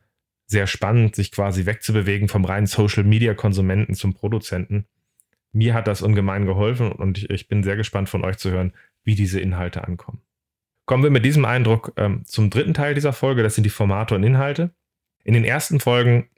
sehr 0.46 0.66
spannend, 0.66 1.14
sich 1.14 1.32
quasi 1.32 1.64
wegzubewegen 1.64 2.28
vom 2.28 2.44
reinen 2.44 2.66
Social-Media-Konsumenten 2.66 3.94
zum 3.94 4.14
Produzenten. 4.14 4.86
Mir 5.52 5.74
hat 5.74 5.86
das 5.86 6.02
ungemein 6.02 6.44
geholfen 6.44 6.92
und 6.92 7.18
ich, 7.18 7.30
ich, 7.30 7.48
bin 7.48 7.62
sehr 7.62 7.76
gespannt 7.76 8.08
von 8.08 8.24
euch 8.24 8.36
zu 8.36 8.50
hören, 8.50 8.72
wie 9.02 9.14
diese 9.14 9.40
Inhalte 9.40 9.84
ankommen. 9.84 10.20
Kommen 10.86 11.02
wir 11.02 11.10
mit 11.10 11.24
diesem 11.24 11.44
Eindruck 11.44 11.92
ähm, 11.96 12.24
zum 12.26 12.50
dritten 12.50 12.74
Teil 12.74 12.94
dieser 12.94 13.12
Folge, 13.12 13.42
das 13.42 13.54
sind 13.54 13.64
die 13.64 13.70
Formate 13.70 14.14
und 14.14 14.24
Inhalte. 14.24 14.74
In 15.22 15.34
den 15.34 15.44
ersten 15.44 15.80
Folgen 15.80 16.28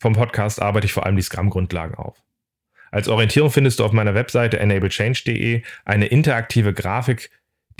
vom 0.00 0.14
Podcast 0.14 0.60
arbeite 0.60 0.86
ich 0.86 0.92
vor 0.92 1.06
allem 1.06 1.16
die 1.16 1.22
Scrum-Grundlagen 1.22 1.94
auf. 1.94 2.22
Als 2.92 3.08
Orientierung 3.08 3.50
findest 3.50 3.80
du 3.80 3.84
auf 3.84 3.92
meiner 3.92 4.14
Webseite 4.14 4.60
enablechange.de 4.60 5.62
eine 5.84 6.06
interaktive 6.06 6.74
Grafik, 6.74 7.30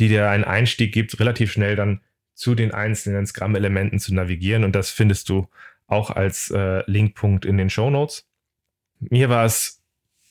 die 0.00 0.08
dir 0.08 0.28
einen 0.30 0.44
Einstieg 0.44 0.92
gibt, 0.92 1.20
relativ 1.20 1.52
schnell 1.52 1.76
dann 1.76 2.00
zu 2.34 2.54
den 2.54 2.72
einzelnen 2.72 3.26
Scrum-Elementen 3.26 3.98
zu 3.98 4.14
navigieren. 4.14 4.64
Und 4.64 4.74
das 4.74 4.90
findest 4.90 5.28
du 5.28 5.48
auch 5.86 6.10
als 6.10 6.50
äh, 6.50 6.82
Linkpunkt 6.90 7.44
in 7.44 7.58
den 7.58 7.68
Show 7.68 7.90
Notes. 7.90 8.26
Mir 9.00 9.28
war 9.28 9.44
es 9.44 9.82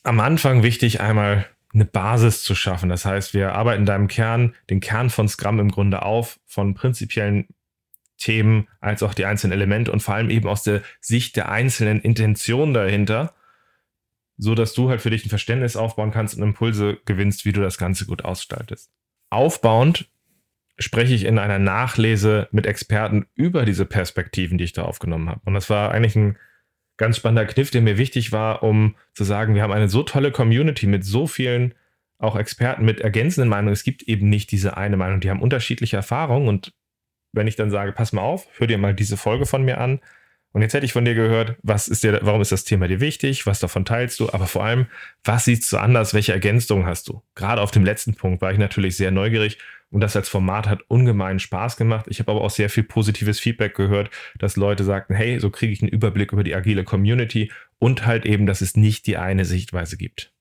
am 0.01 0.19
Anfang 0.19 0.63
wichtig, 0.63 0.99
einmal 0.99 1.45
eine 1.73 1.85
Basis 1.85 2.41
zu 2.41 2.55
schaffen. 2.55 2.89
Das 2.89 3.05
heißt, 3.05 3.35
wir 3.35 3.53
arbeiten 3.53 3.85
da 3.85 3.95
im 3.95 4.07
Kern, 4.07 4.55
den 4.71 4.79
Kern 4.79 5.11
von 5.11 5.29
Scrum 5.29 5.59
im 5.59 5.69
Grunde 5.69 6.01
auf, 6.01 6.39
von 6.47 6.73
prinzipiellen 6.73 7.47
Themen 8.17 8.67
als 8.79 9.03
auch 9.03 9.13
die 9.13 9.25
einzelnen 9.25 9.53
Elemente 9.53 9.91
und 9.91 10.01
vor 10.01 10.15
allem 10.15 10.31
eben 10.31 10.49
aus 10.49 10.63
der 10.63 10.81
Sicht 10.99 11.35
der 11.35 11.49
einzelnen 11.49 12.01
Intentionen 12.01 12.73
dahinter, 12.73 13.35
so 14.41 14.55
dass 14.55 14.73
du 14.73 14.89
halt 14.89 15.01
für 15.01 15.11
dich 15.11 15.23
ein 15.23 15.29
Verständnis 15.29 15.75
aufbauen 15.75 16.09
kannst 16.09 16.35
und 16.35 16.41
Impulse 16.41 16.97
gewinnst, 17.05 17.45
wie 17.45 17.51
du 17.51 17.61
das 17.61 17.77
Ganze 17.77 18.07
gut 18.07 18.25
ausgestaltest. 18.25 18.91
Aufbauend 19.29 20.09
spreche 20.79 21.13
ich 21.13 21.25
in 21.25 21.37
einer 21.37 21.59
Nachlese 21.59 22.47
mit 22.51 22.65
Experten 22.65 23.27
über 23.35 23.65
diese 23.65 23.85
Perspektiven, 23.85 24.57
die 24.57 24.63
ich 24.63 24.73
da 24.73 24.81
aufgenommen 24.81 25.29
habe. 25.29 25.41
Und 25.45 25.53
das 25.53 25.69
war 25.69 25.91
eigentlich 25.91 26.15
ein 26.15 26.39
ganz 26.97 27.17
spannender 27.17 27.45
Kniff, 27.45 27.69
der 27.69 27.83
mir 27.83 27.99
wichtig 27.99 28.31
war, 28.31 28.63
um 28.63 28.95
zu 29.13 29.23
sagen, 29.25 29.53
wir 29.53 29.61
haben 29.61 29.71
eine 29.71 29.89
so 29.89 30.01
tolle 30.01 30.31
Community 30.31 30.87
mit 30.87 31.05
so 31.05 31.27
vielen 31.27 31.75
auch 32.17 32.35
Experten 32.35 32.83
mit 32.83 32.99
ergänzenden 32.99 33.47
Meinungen. 33.47 33.73
Es 33.73 33.83
gibt 33.83 34.01
eben 34.03 34.27
nicht 34.27 34.51
diese 34.51 34.75
eine 34.75 34.97
Meinung, 34.97 35.19
die 35.19 35.29
haben 35.29 35.41
unterschiedliche 35.41 35.97
Erfahrungen. 35.97 36.47
Und 36.47 36.73
wenn 37.31 37.45
ich 37.45 37.57
dann 37.57 37.69
sage, 37.69 37.91
pass 37.91 38.11
mal 38.11 38.23
auf, 38.23 38.47
hör 38.57 38.65
dir 38.65 38.79
mal 38.79 38.95
diese 38.95 39.17
Folge 39.17 39.45
von 39.45 39.63
mir 39.63 39.79
an. 39.79 39.99
Und 40.53 40.61
jetzt 40.61 40.73
hätte 40.73 40.85
ich 40.85 40.93
von 40.93 41.05
dir 41.05 41.15
gehört, 41.15 41.55
was 41.63 41.87
ist 41.87 42.03
dir, 42.03 42.19
warum 42.23 42.41
ist 42.41 42.51
das 42.51 42.65
Thema 42.65 42.87
dir 42.87 42.99
wichtig? 42.99 43.45
Was 43.45 43.59
davon 43.59 43.85
teilst 43.85 44.19
du? 44.19 44.29
Aber 44.31 44.47
vor 44.47 44.65
allem, 44.65 44.87
was 45.23 45.45
siehst 45.45 45.71
du 45.71 45.77
anders? 45.77 46.13
Welche 46.13 46.33
Ergänzungen 46.33 46.85
hast 46.85 47.07
du? 47.07 47.21
Gerade 47.35 47.61
auf 47.61 47.71
dem 47.71 47.85
letzten 47.85 48.15
Punkt 48.15 48.41
war 48.41 48.51
ich 48.51 48.57
natürlich 48.57 48.97
sehr 48.97 49.11
neugierig 49.11 49.57
und 49.91 50.01
das 50.01 50.15
als 50.15 50.29
Format 50.29 50.67
hat 50.67 50.81
ungemein 50.87 51.39
Spaß 51.39 51.77
gemacht. 51.77 52.05
Ich 52.09 52.19
habe 52.19 52.31
aber 52.31 52.41
auch 52.41 52.49
sehr 52.49 52.69
viel 52.69 52.83
positives 52.83 53.39
Feedback 53.39 53.75
gehört, 53.75 54.09
dass 54.39 54.55
Leute 54.55 54.83
sagten, 54.83 55.13
hey, 55.13 55.39
so 55.39 55.49
kriege 55.49 55.73
ich 55.73 55.81
einen 55.81 55.91
Überblick 55.91 56.31
über 56.31 56.43
die 56.43 56.55
agile 56.55 56.83
Community 56.83 57.51
und 57.77 58.05
halt 58.05 58.25
eben, 58.25 58.45
dass 58.45 58.61
es 58.61 58.75
nicht 58.75 59.05
die 59.07 59.17
eine 59.17 59.45
Sichtweise 59.45 59.97
gibt. 59.97 60.33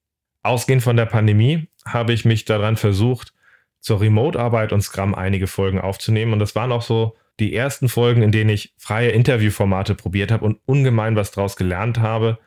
Ausgehend 0.42 0.82
von 0.82 0.96
der 0.96 1.06
Pandemie 1.06 1.68
habe 1.84 2.12
ich 2.12 2.24
mich 2.24 2.44
daran 2.44 2.76
versucht, 2.76 3.34
zur 3.80 4.00
Remote-Arbeit 4.00 4.72
und 4.72 4.82
Scrum 4.82 5.14
einige 5.14 5.46
Folgen 5.46 5.80
aufzunehmen. 5.80 6.32
Und 6.32 6.38
das 6.38 6.54
waren 6.54 6.70
auch 6.70 6.82
so 6.82 7.16
die 7.40 7.54
ersten 7.54 7.88
Folgen, 7.88 8.22
in 8.22 8.32
denen 8.32 8.50
ich 8.50 8.74
freie 8.76 9.10
Interviewformate 9.10 9.94
probiert 9.94 10.30
habe 10.30 10.44
und 10.44 10.60
ungemein 10.66 11.16
was 11.16 11.30
draus 11.30 11.56
gelernt 11.56 11.98
habe 11.98 12.38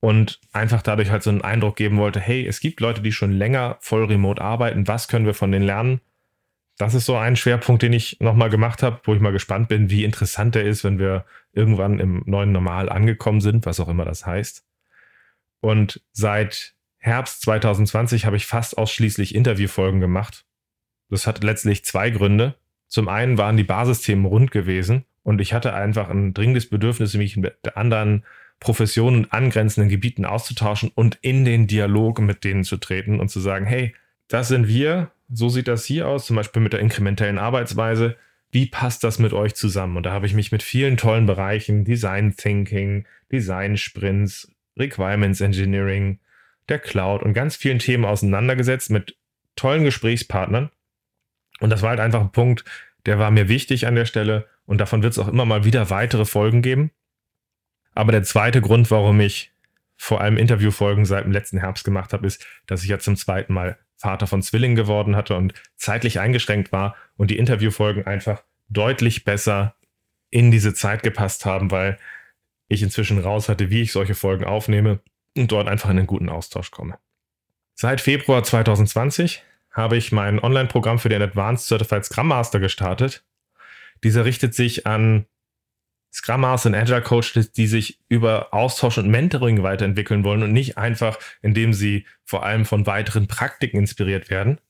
und 0.00 0.40
einfach 0.52 0.82
dadurch 0.82 1.10
halt 1.10 1.22
so 1.22 1.30
einen 1.30 1.42
Eindruck 1.42 1.76
geben 1.76 1.98
wollte, 1.98 2.20
hey, 2.20 2.46
es 2.46 2.60
gibt 2.60 2.80
Leute, 2.80 3.02
die 3.02 3.12
schon 3.12 3.32
länger 3.32 3.78
voll 3.80 4.04
remote 4.04 4.42
arbeiten, 4.42 4.88
was 4.88 5.08
können 5.08 5.26
wir 5.26 5.34
von 5.34 5.52
denen 5.52 5.64
lernen? 5.66 6.00
das 6.78 6.94
ist 6.94 7.06
so 7.06 7.16
ein 7.16 7.36
Schwerpunkt, 7.36 7.82
den 7.82 7.92
ich 7.92 8.18
nochmal 8.20 8.50
gemacht 8.50 8.82
habe, 8.82 9.00
wo 9.04 9.14
ich 9.14 9.20
mal 9.20 9.32
gespannt 9.32 9.68
bin, 9.68 9.90
wie 9.90 10.04
interessant 10.04 10.54
der 10.54 10.64
ist, 10.64 10.84
wenn 10.84 10.98
wir 10.98 11.24
irgendwann 11.52 12.00
im 12.00 12.22
neuen 12.26 12.52
Normal 12.52 12.88
angekommen 12.88 13.40
sind, 13.40 13.66
was 13.66 13.78
auch 13.80 13.88
immer 13.88 14.04
das 14.04 14.26
heißt. 14.26 14.64
Und 15.60 16.02
seit 16.12 16.74
Herbst 16.98 17.42
2020 17.42 18.26
habe 18.26 18.36
ich 18.36 18.46
fast 18.46 18.78
ausschließlich 18.78 19.34
Interviewfolgen 19.34 20.00
gemacht. 20.00 20.44
Das 21.08 21.26
hat 21.26 21.44
letztlich 21.44 21.84
zwei 21.84 22.10
Gründe. 22.10 22.56
Zum 22.92 23.08
einen 23.08 23.38
waren 23.38 23.56
die 23.56 23.64
Basisthemen 23.64 24.26
rund 24.26 24.50
gewesen 24.50 25.06
und 25.22 25.40
ich 25.40 25.54
hatte 25.54 25.72
einfach 25.72 26.10
ein 26.10 26.34
dringendes 26.34 26.68
Bedürfnis, 26.68 27.14
mich 27.14 27.38
mit 27.38 27.74
anderen 27.74 28.22
Professionen 28.60 29.24
und 29.24 29.32
angrenzenden 29.32 29.88
Gebieten 29.88 30.26
auszutauschen 30.26 30.90
und 30.94 31.18
in 31.22 31.46
den 31.46 31.66
Dialog 31.66 32.20
mit 32.20 32.44
denen 32.44 32.64
zu 32.64 32.76
treten 32.76 33.18
und 33.18 33.30
zu 33.30 33.40
sagen, 33.40 33.64
hey, 33.64 33.94
das 34.28 34.48
sind 34.48 34.68
wir, 34.68 35.10
so 35.32 35.48
sieht 35.48 35.68
das 35.68 35.86
hier 35.86 36.06
aus, 36.06 36.26
zum 36.26 36.36
Beispiel 36.36 36.60
mit 36.60 36.74
der 36.74 36.80
inkrementellen 36.80 37.38
Arbeitsweise. 37.38 38.16
Wie 38.50 38.66
passt 38.66 39.04
das 39.04 39.18
mit 39.18 39.32
euch 39.32 39.54
zusammen? 39.54 39.96
Und 39.96 40.04
da 40.04 40.12
habe 40.12 40.26
ich 40.26 40.34
mich 40.34 40.52
mit 40.52 40.62
vielen 40.62 40.98
tollen 40.98 41.24
Bereichen, 41.24 41.86
Design 41.86 42.36
Thinking, 42.36 43.06
Design 43.32 43.78
Sprints, 43.78 44.52
Requirements 44.78 45.40
Engineering, 45.40 46.18
der 46.68 46.78
Cloud 46.78 47.22
und 47.22 47.32
ganz 47.32 47.56
vielen 47.56 47.78
Themen 47.78 48.04
auseinandergesetzt 48.04 48.90
mit 48.90 49.16
tollen 49.56 49.84
Gesprächspartnern. 49.84 50.70
Und 51.60 51.70
das 51.70 51.82
war 51.82 51.90
halt 51.90 52.00
einfach 52.00 52.20
ein 52.20 52.32
Punkt, 52.32 52.64
der 53.06 53.18
war 53.18 53.30
mir 53.30 53.48
wichtig 53.48 53.86
an 53.86 53.94
der 53.94 54.06
Stelle 54.06 54.48
und 54.66 54.78
davon 54.78 55.02
wird 55.02 55.12
es 55.12 55.18
auch 55.18 55.28
immer 55.28 55.44
mal 55.44 55.64
wieder 55.64 55.90
weitere 55.90 56.24
Folgen 56.24 56.62
geben. 56.62 56.90
Aber 57.94 58.12
der 58.12 58.22
zweite 58.22 58.60
Grund, 58.60 58.90
warum 58.90 59.20
ich 59.20 59.52
vor 59.96 60.20
allem 60.20 60.36
Interviewfolgen 60.36 61.04
seit 61.04 61.24
dem 61.24 61.32
letzten 61.32 61.58
Herbst 61.58 61.84
gemacht 61.84 62.12
habe, 62.12 62.26
ist, 62.26 62.44
dass 62.66 62.82
ich 62.82 62.88
ja 62.88 62.98
zum 62.98 63.16
zweiten 63.16 63.52
Mal 63.52 63.78
Vater 63.96 64.26
von 64.26 64.42
Zwillingen 64.42 64.76
geworden 64.76 65.14
hatte 65.14 65.36
und 65.36 65.54
zeitlich 65.76 66.18
eingeschränkt 66.18 66.72
war 66.72 66.96
und 67.16 67.30
die 67.30 67.38
Interviewfolgen 67.38 68.06
einfach 68.06 68.42
deutlich 68.68 69.24
besser 69.24 69.76
in 70.30 70.50
diese 70.50 70.74
Zeit 70.74 71.02
gepasst 71.02 71.44
haben, 71.44 71.70
weil 71.70 71.98
ich 72.68 72.82
inzwischen 72.82 73.18
raus 73.18 73.48
hatte, 73.48 73.70
wie 73.70 73.82
ich 73.82 73.92
solche 73.92 74.14
Folgen 74.14 74.44
aufnehme 74.44 75.00
und 75.36 75.52
dort 75.52 75.68
einfach 75.68 75.90
in 75.90 75.98
einen 75.98 76.06
guten 76.06 76.30
Austausch 76.30 76.70
komme. 76.70 76.98
Seit 77.74 78.00
Februar 78.00 78.42
2020 78.42 79.44
habe 79.72 79.96
ich 79.96 80.12
mein 80.12 80.38
Online-Programm 80.38 80.98
für 80.98 81.08
den 81.08 81.22
Advanced 81.22 81.66
Certified 81.66 82.04
Scrum 82.04 82.28
Master 82.28 82.60
gestartet. 82.60 83.24
Dieser 84.04 84.24
richtet 84.24 84.54
sich 84.54 84.86
an 84.86 85.26
Scrum 86.12 86.42
Master 86.42 86.68
und 86.68 86.74
Agile 86.74 87.00
Coaches, 87.00 87.52
die 87.52 87.66
sich 87.66 87.98
über 88.08 88.52
Austausch 88.52 88.98
und 88.98 89.08
Mentoring 89.08 89.62
weiterentwickeln 89.62 90.24
wollen 90.24 90.42
und 90.42 90.52
nicht 90.52 90.76
einfach, 90.76 91.18
indem 91.40 91.72
sie 91.72 92.06
vor 92.24 92.44
allem 92.44 92.66
von 92.66 92.86
weiteren 92.86 93.28
Praktiken 93.28 93.78
inspiriert 93.78 94.28
werden. 94.28 94.60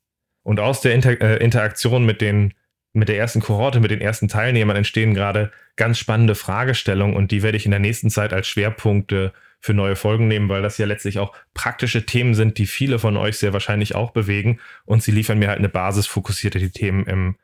Und 0.44 0.60
aus 0.60 0.80
der 0.80 0.94
Inter 0.94 1.20
äh, 1.20 1.42
Interaktion 1.42 2.06
mit 2.06 2.20
den 2.20 2.54
mit 2.92 3.08
der 3.08 3.18
ersten 3.18 3.40
Kohorte, 3.40 3.80
mit 3.80 3.90
den 3.90 4.00
ersten 4.00 4.28
Teilnehmern 4.28 4.76
entstehen 4.76 5.14
gerade 5.14 5.50
ganz 5.76 5.98
spannende 5.98 6.34
Fragestellungen 6.34 7.16
und 7.16 7.30
die 7.30 7.42
werde 7.42 7.56
ich 7.56 7.64
in 7.64 7.70
der 7.70 7.80
nächsten 7.80 8.10
Zeit 8.10 8.32
als 8.32 8.46
Schwerpunkte 8.46 9.32
für 9.60 9.74
neue 9.74 9.96
Folgen 9.96 10.28
nehmen, 10.28 10.48
weil 10.48 10.60
das 10.60 10.76
ja 10.76 10.86
letztlich 10.86 11.18
auch 11.18 11.34
praktische 11.54 12.04
Themen 12.04 12.34
sind, 12.34 12.58
die 12.58 12.66
viele 12.66 12.98
von 12.98 13.16
euch 13.16 13.38
sehr 13.38 13.52
wahrscheinlich 13.52 13.94
auch 13.94 14.10
bewegen 14.10 14.58
und 14.84 15.02
sie 15.02 15.12
liefern 15.12 15.38
mir 15.38 15.48
halt 15.48 15.58
eine 15.58 15.68
Basis, 15.68 16.06
fokussierte 16.06 16.58
die 16.58 16.70
Themen 16.70 17.06
im 17.06 17.36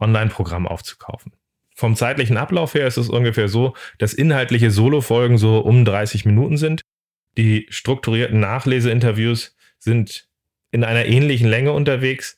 Online-Programm 0.00 0.66
aufzukaufen. 0.66 1.32
Vom 1.74 1.94
zeitlichen 1.94 2.36
Ablauf 2.36 2.74
her 2.74 2.86
ist 2.86 2.96
es 2.96 3.08
ungefähr 3.08 3.48
so, 3.48 3.76
dass 3.98 4.12
inhaltliche 4.12 4.70
Solo-Folgen 4.70 5.38
so 5.38 5.60
um 5.60 5.84
30 5.84 6.24
Minuten 6.24 6.56
sind. 6.56 6.80
Die 7.36 7.66
strukturierten 7.70 8.40
Nachleseinterviews 8.40 9.56
sind 9.78 10.28
in 10.72 10.82
einer 10.82 11.06
ähnlichen 11.06 11.48
Länge 11.48 11.72
unterwegs. 11.72 12.37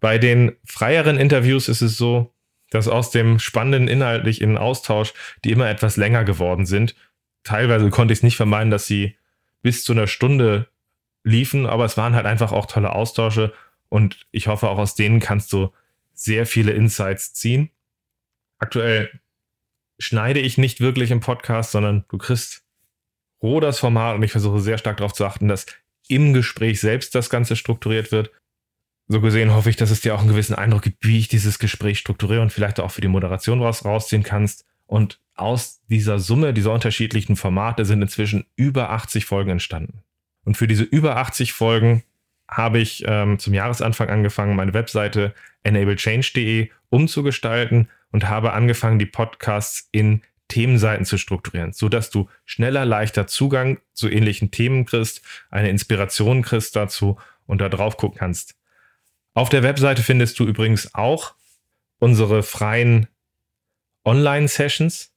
Bei 0.00 0.18
den 0.18 0.56
freieren 0.64 1.18
Interviews 1.18 1.68
ist 1.68 1.82
es 1.82 1.96
so, 1.96 2.32
dass 2.70 2.88
aus 2.88 3.10
dem 3.10 3.38
spannenden 3.38 3.88
inhaltlichen 3.88 4.58
Austausch, 4.58 5.14
die 5.44 5.50
immer 5.50 5.68
etwas 5.68 5.96
länger 5.96 6.24
geworden 6.24 6.66
sind, 6.66 6.94
teilweise 7.42 7.90
konnte 7.90 8.12
ich 8.12 8.18
es 8.20 8.22
nicht 8.22 8.36
vermeiden, 8.36 8.70
dass 8.70 8.86
sie 8.86 9.16
bis 9.62 9.84
zu 9.84 9.92
einer 9.92 10.06
Stunde 10.06 10.68
liefen, 11.24 11.66
aber 11.66 11.84
es 11.84 11.96
waren 11.96 12.14
halt 12.14 12.26
einfach 12.26 12.52
auch 12.52 12.66
tolle 12.66 12.92
Austausche 12.92 13.52
und 13.88 14.26
ich 14.30 14.48
hoffe 14.48 14.68
auch 14.68 14.78
aus 14.78 14.94
denen 14.94 15.20
kannst 15.20 15.52
du 15.52 15.72
sehr 16.12 16.46
viele 16.46 16.72
Insights 16.72 17.32
ziehen. 17.32 17.70
Aktuell 18.58 19.20
schneide 19.98 20.40
ich 20.40 20.58
nicht 20.58 20.80
wirklich 20.80 21.10
im 21.10 21.20
Podcast, 21.20 21.72
sondern 21.72 22.04
du 22.08 22.18
kriegst 22.18 22.64
roh 23.42 23.60
das 23.60 23.78
Format 23.78 24.16
und 24.16 24.22
ich 24.22 24.32
versuche 24.32 24.60
sehr 24.60 24.78
stark 24.78 24.98
darauf 24.98 25.12
zu 25.12 25.24
achten, 25.24 25.48
dass 25.48 25.66
im 26.08 26.32
Gespräch 26.32 26.80
selbst 26.80 27.14
das 27.14 27.30
Ganze 27.30 27.56
strukturiert 27.56 28.12
wird. 28.12 28.30
So 29.08 29.22
gesehen 29.22 29.54
hoffe 29.54 29.70
ich, 29.70 29.76
dass 29.76 29.90
es 29.90 30.02
dir 30.02 30.14
auch 30.14 30.20
einen 30.20 30.28
gewissen 30.28 30.54
Eindruck 30.54 30.82
gibt, 30.82 31.06
wie 31.06 31.18
ich 31.18 31.28
dieses 31.28 31.58
Gespräch 31.58 31.98
strukturiere 31.98 32.42
und 32.42 32.52
vielleicht 32.52 32.78
auch 32.78 32.90
für 32.90 33.00
die 33.00 33.08
Moderation 33.08 33.60
was 33.60 33.84
rausziehen 33.84 34.22
kannst. 34.22 34.66
Und 34.86 35.20
aus 35.34 35.80
dieser 35.88 36.18
Summe 36.18 36.52
dieser 36.52 36.72
unterschiedlichen 36.72 37.36
Formate 37.36 37.86
sind 37.86 38.02
inzwischen 38.02 38.46
über 38.54 38.90
80 38.90 39.24
Folgen 39.24 39.50
entstanden. 39.50 40.02
Und 40.44 40.56
für 40.56 40.66
diese 40.66 40.82
über 40.82 41.16
80 41.16 41.54
Folgen 41.54 42.04
habe 42.50 42.80
ich 42.80 43.04
ähm, 43.06 43.38
zum 43.38 43.54
Jahresanfang 43.54 44.08
angefangen, 44.08 44.56
meine 44.56 44.74
Webseite 44.74 45.34
enablechange.de 45.62 46.70
umzugestalten 46.90 47.88
und 48.10 48.28
habe 48.28 48.52
angefangen, 48.52 48.98
die 48.98 49.06
Podcasts 49.06 49.88
in 49.92 50.22
Themenseiten 50.48 51.04
zu 51.04 51.18
strukturieren, 51.18 51.72
sodass 51.72 52.10
du 52.10 52.28
schneller, 52.46 52.86
leichter 52.86 53.26
Zugang 53.26 53.78
zu 53.92 54.08
ähnlichen 54.08 54.50
Themen 54.50 54.86
kriegst, 54.86 55.22
eine 55.50 55.68
Inspiration 55.68 56.42
kriegst 56.42 56.74
dazu 56.74 57.18
und 57.46 57.60
da 57.60 57.68
drauf 57.68 57.98
gucken 57.98 58.18
kannst. 58.18 58.57
Auf 59.38 59.50
der 59.50 59.62
Webseite 59.62 60.02
findest 60.02 60.40
du 60.40 60.44
übrigens 60.44 60.96
auch 60.96 61.36
unsere 62.00 62.42
freien 62.42 63.06
Online-Sessions. 64.04 65.12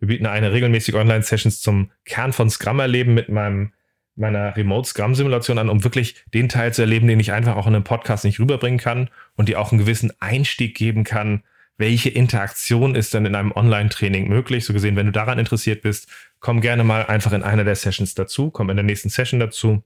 Wir 0.00 0.08
bieten 0.08 0.26
eine 0.26 0.50
regelmäßig 0.50 0.96
Online-Sessions 0.96 1.60
zum 1.60 1.92
Kern 2.04 2.32
von 2.32 2.50
Scrum 2.50 2.80
erleben 2.80 3.14
mit 3.14 3.28
meinem 3.28 3.72
meiner 4.16 4.56
Remote 4.56 4.88
Scrum 4.88 5.14
Simulation 5.14 5.58
an, 5.58 5.68
um 5.68 5.84
wirklich 5.84 6.16
den 6.34 6.48
Teil 6.48 6.74
zu 6.74 6.82
erleben, 6.82 7.06
den 7.06 7.20
ich 7.20 7.30
einfach 7.30 7.54
auch 7.54 7.68
in 7.68 7.76
einem 7.76 7.84
Podcast 7.84 8.24
nicht 8.24 8.40
rüberbringen 8.40 8.80
kann 8.80 9.08
und 9.36 9.48
dir 9.48 9.60
auch 9.60 9.70
einen 9.70 9.78
gewissen 9.78 10.12
Einstieg 10.18 10.76
geben 10.76 11.04
kann, 11.04 11.44
welche 11.78 12.10
Interaktion 12.10 12.96
ist 12.96 13.14
denn 13.14 13.24
in 13.24 13.36
einem 13.36 13.52
Online-Training 13.52 14.28
möglich. 14.28 14.64
So 14.64 14.72
gesehen, 14.72 14.96
wenn 14.96 15.06
du 15.06 15.12
daran 15.12 15.38
interessiert 15.38 15.82
bist, 15.82 16.08
komm 16.40 16.60
gerne 16.60 16.82
mal 16.82 17.06
einfach 17.06 17.32
in 17.32 17.44
einer 17.44 17.62
der 17.62 17.76
Sessions 17.76 18.14
dazu, 18.16 18.50
komm 18.50 18.70
in 18.70 18.76
der 18.76 18.84
nächsten 18.84 19.10
Session 19.10 19.38
dazu. 19.38 19.84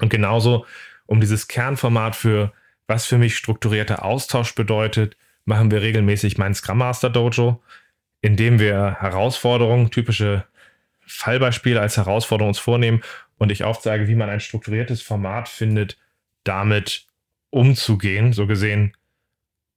Und 0.00 0.10
genauso, 0.10 0.66
um 1.06 1.22
dieses 1.22 1.48
Kernformat 1.48 2.14
für 2.14 2.52
was 2.86 3.06
für 3.06 3.18
mich 3.18 3.36
strukturierter 3.36 4.04
Austausch 4.04 4.54
bedeutet, 4.54 5.16
machen 5.44 5.70
wir 5.70 5.82
regelmäßig 5.82 6.38
mein 6.38 6.54
Scrum 6.54 6.78
Master 6.78 7.10
Dojo, 7.10 7.62
in 8.20 8.36
dem 8.36 8.58
wir 8.58 8.96
Herausforderungen, 9.00 9.90
typische 9.90 10.44
Fallbeispiele 11.06 11.80
als 11.80 11.96
Herausforderung 11.96 12.48
uns 12.48 12.58
vornehmen 12.58 13.02
und 13.36 13.52
ich 13.52 13.64
aufzeige, 13.64 14.08
wie 14.08 14.14
man 14.14 14.30
ein 14.30 14.40
strukturiertes 14.40 15.02
Format 15.02 15.48
findet, 15.48 15.98
damit 16.44 17.06
umzugehen. 17.50 18.32
So 18.32 18.46
gesehen, 18.46 18.96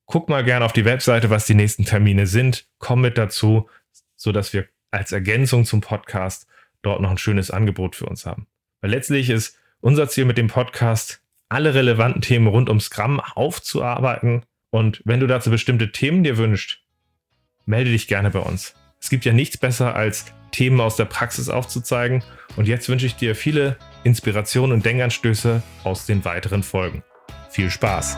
guck 0.06 0.30
mal 0.30 0.44
gerne 0.44 0.66
auf 0.66 0.74
die 0.74 0.86
Webseite, 0.86 1.30
was 1.30 1.46
die 1.46 1.56
nächsten 1.56 1.86
Termine 1.86 2.28
sind. 2.28 2.68
Komm 2.78 3.02
mit 3.02 3.18
dazu, 3.18 3.70
sodass 4.16 4.54
wir 4.54 4.68
als 4.92 5.12
Ergänzung 5.12 5.66
zum 5.66 5.82
Podcast 5.82 6.48
dort 6.82 7.02
noch 7.02 7.12
ein 7.12 7.18
schönes 7.18 7.52
Angebot 7.52 7.96
für 7.96 8.06
uns 8.06 8.26
haben. 8.26 8.48
Weil 8.82 8.92
letztlich 8.92 9.30
ist 9.30 9.58
unser 9.82 10.08
Ziel 10.08 10.26
mit 10.26 10.38
dem 10.38 10.48
Podcast, 10.48 11.22
alle 11.50 11.74
relevanten 11.74 12.22
Themen 12.22 12.48
rund 12.48 12.70
um 12.70 12.80
Scrum 12.80 13.20
aufzuarbeiten. 13.20 14.44
Und 14.70 15.02
wenn 15.06 15.20
du 15.20 15.28
dazu 15.28 15.50
bestimmte 15.50 15.92
Themen 15.92 16.24
dir 16.24 16.38
wünschst, 16.38 16.80
melde 17.66 17.92
dich 17.92 18.08
gerne 18.08 18.32
bei 18.32 18.40
uns. 18.40 18.76
Es 19.00 19.10
gibt 19.10 19.26
ja 19.26 19.34
nichts 19.34 19.58
besser 19.58 19.96
als 19.96 20.26
Themen 20.52 20.82
aus 20.82 20.96
der 20.96 21.06
Praxis 21.06 21.50
aufzuzeigen. 21.50 22.24
Und 22.56 22.68
jetzt 22.68 22.90
wünsche 22.90 23.06
ich 23.06 23.16
dir 23.16 23.36
viele 23.36 23.78
Inspirationen 24.04 24.74
und 24.74 24.86
Denkanstöße 24.86 25.62
aus 25.84 26.06
den 26.06 26.26
weiteren 26.26 26.64
Folgen. 26.64 27.04
Viel 27.50 27.70
Spaß! 27.70 28.18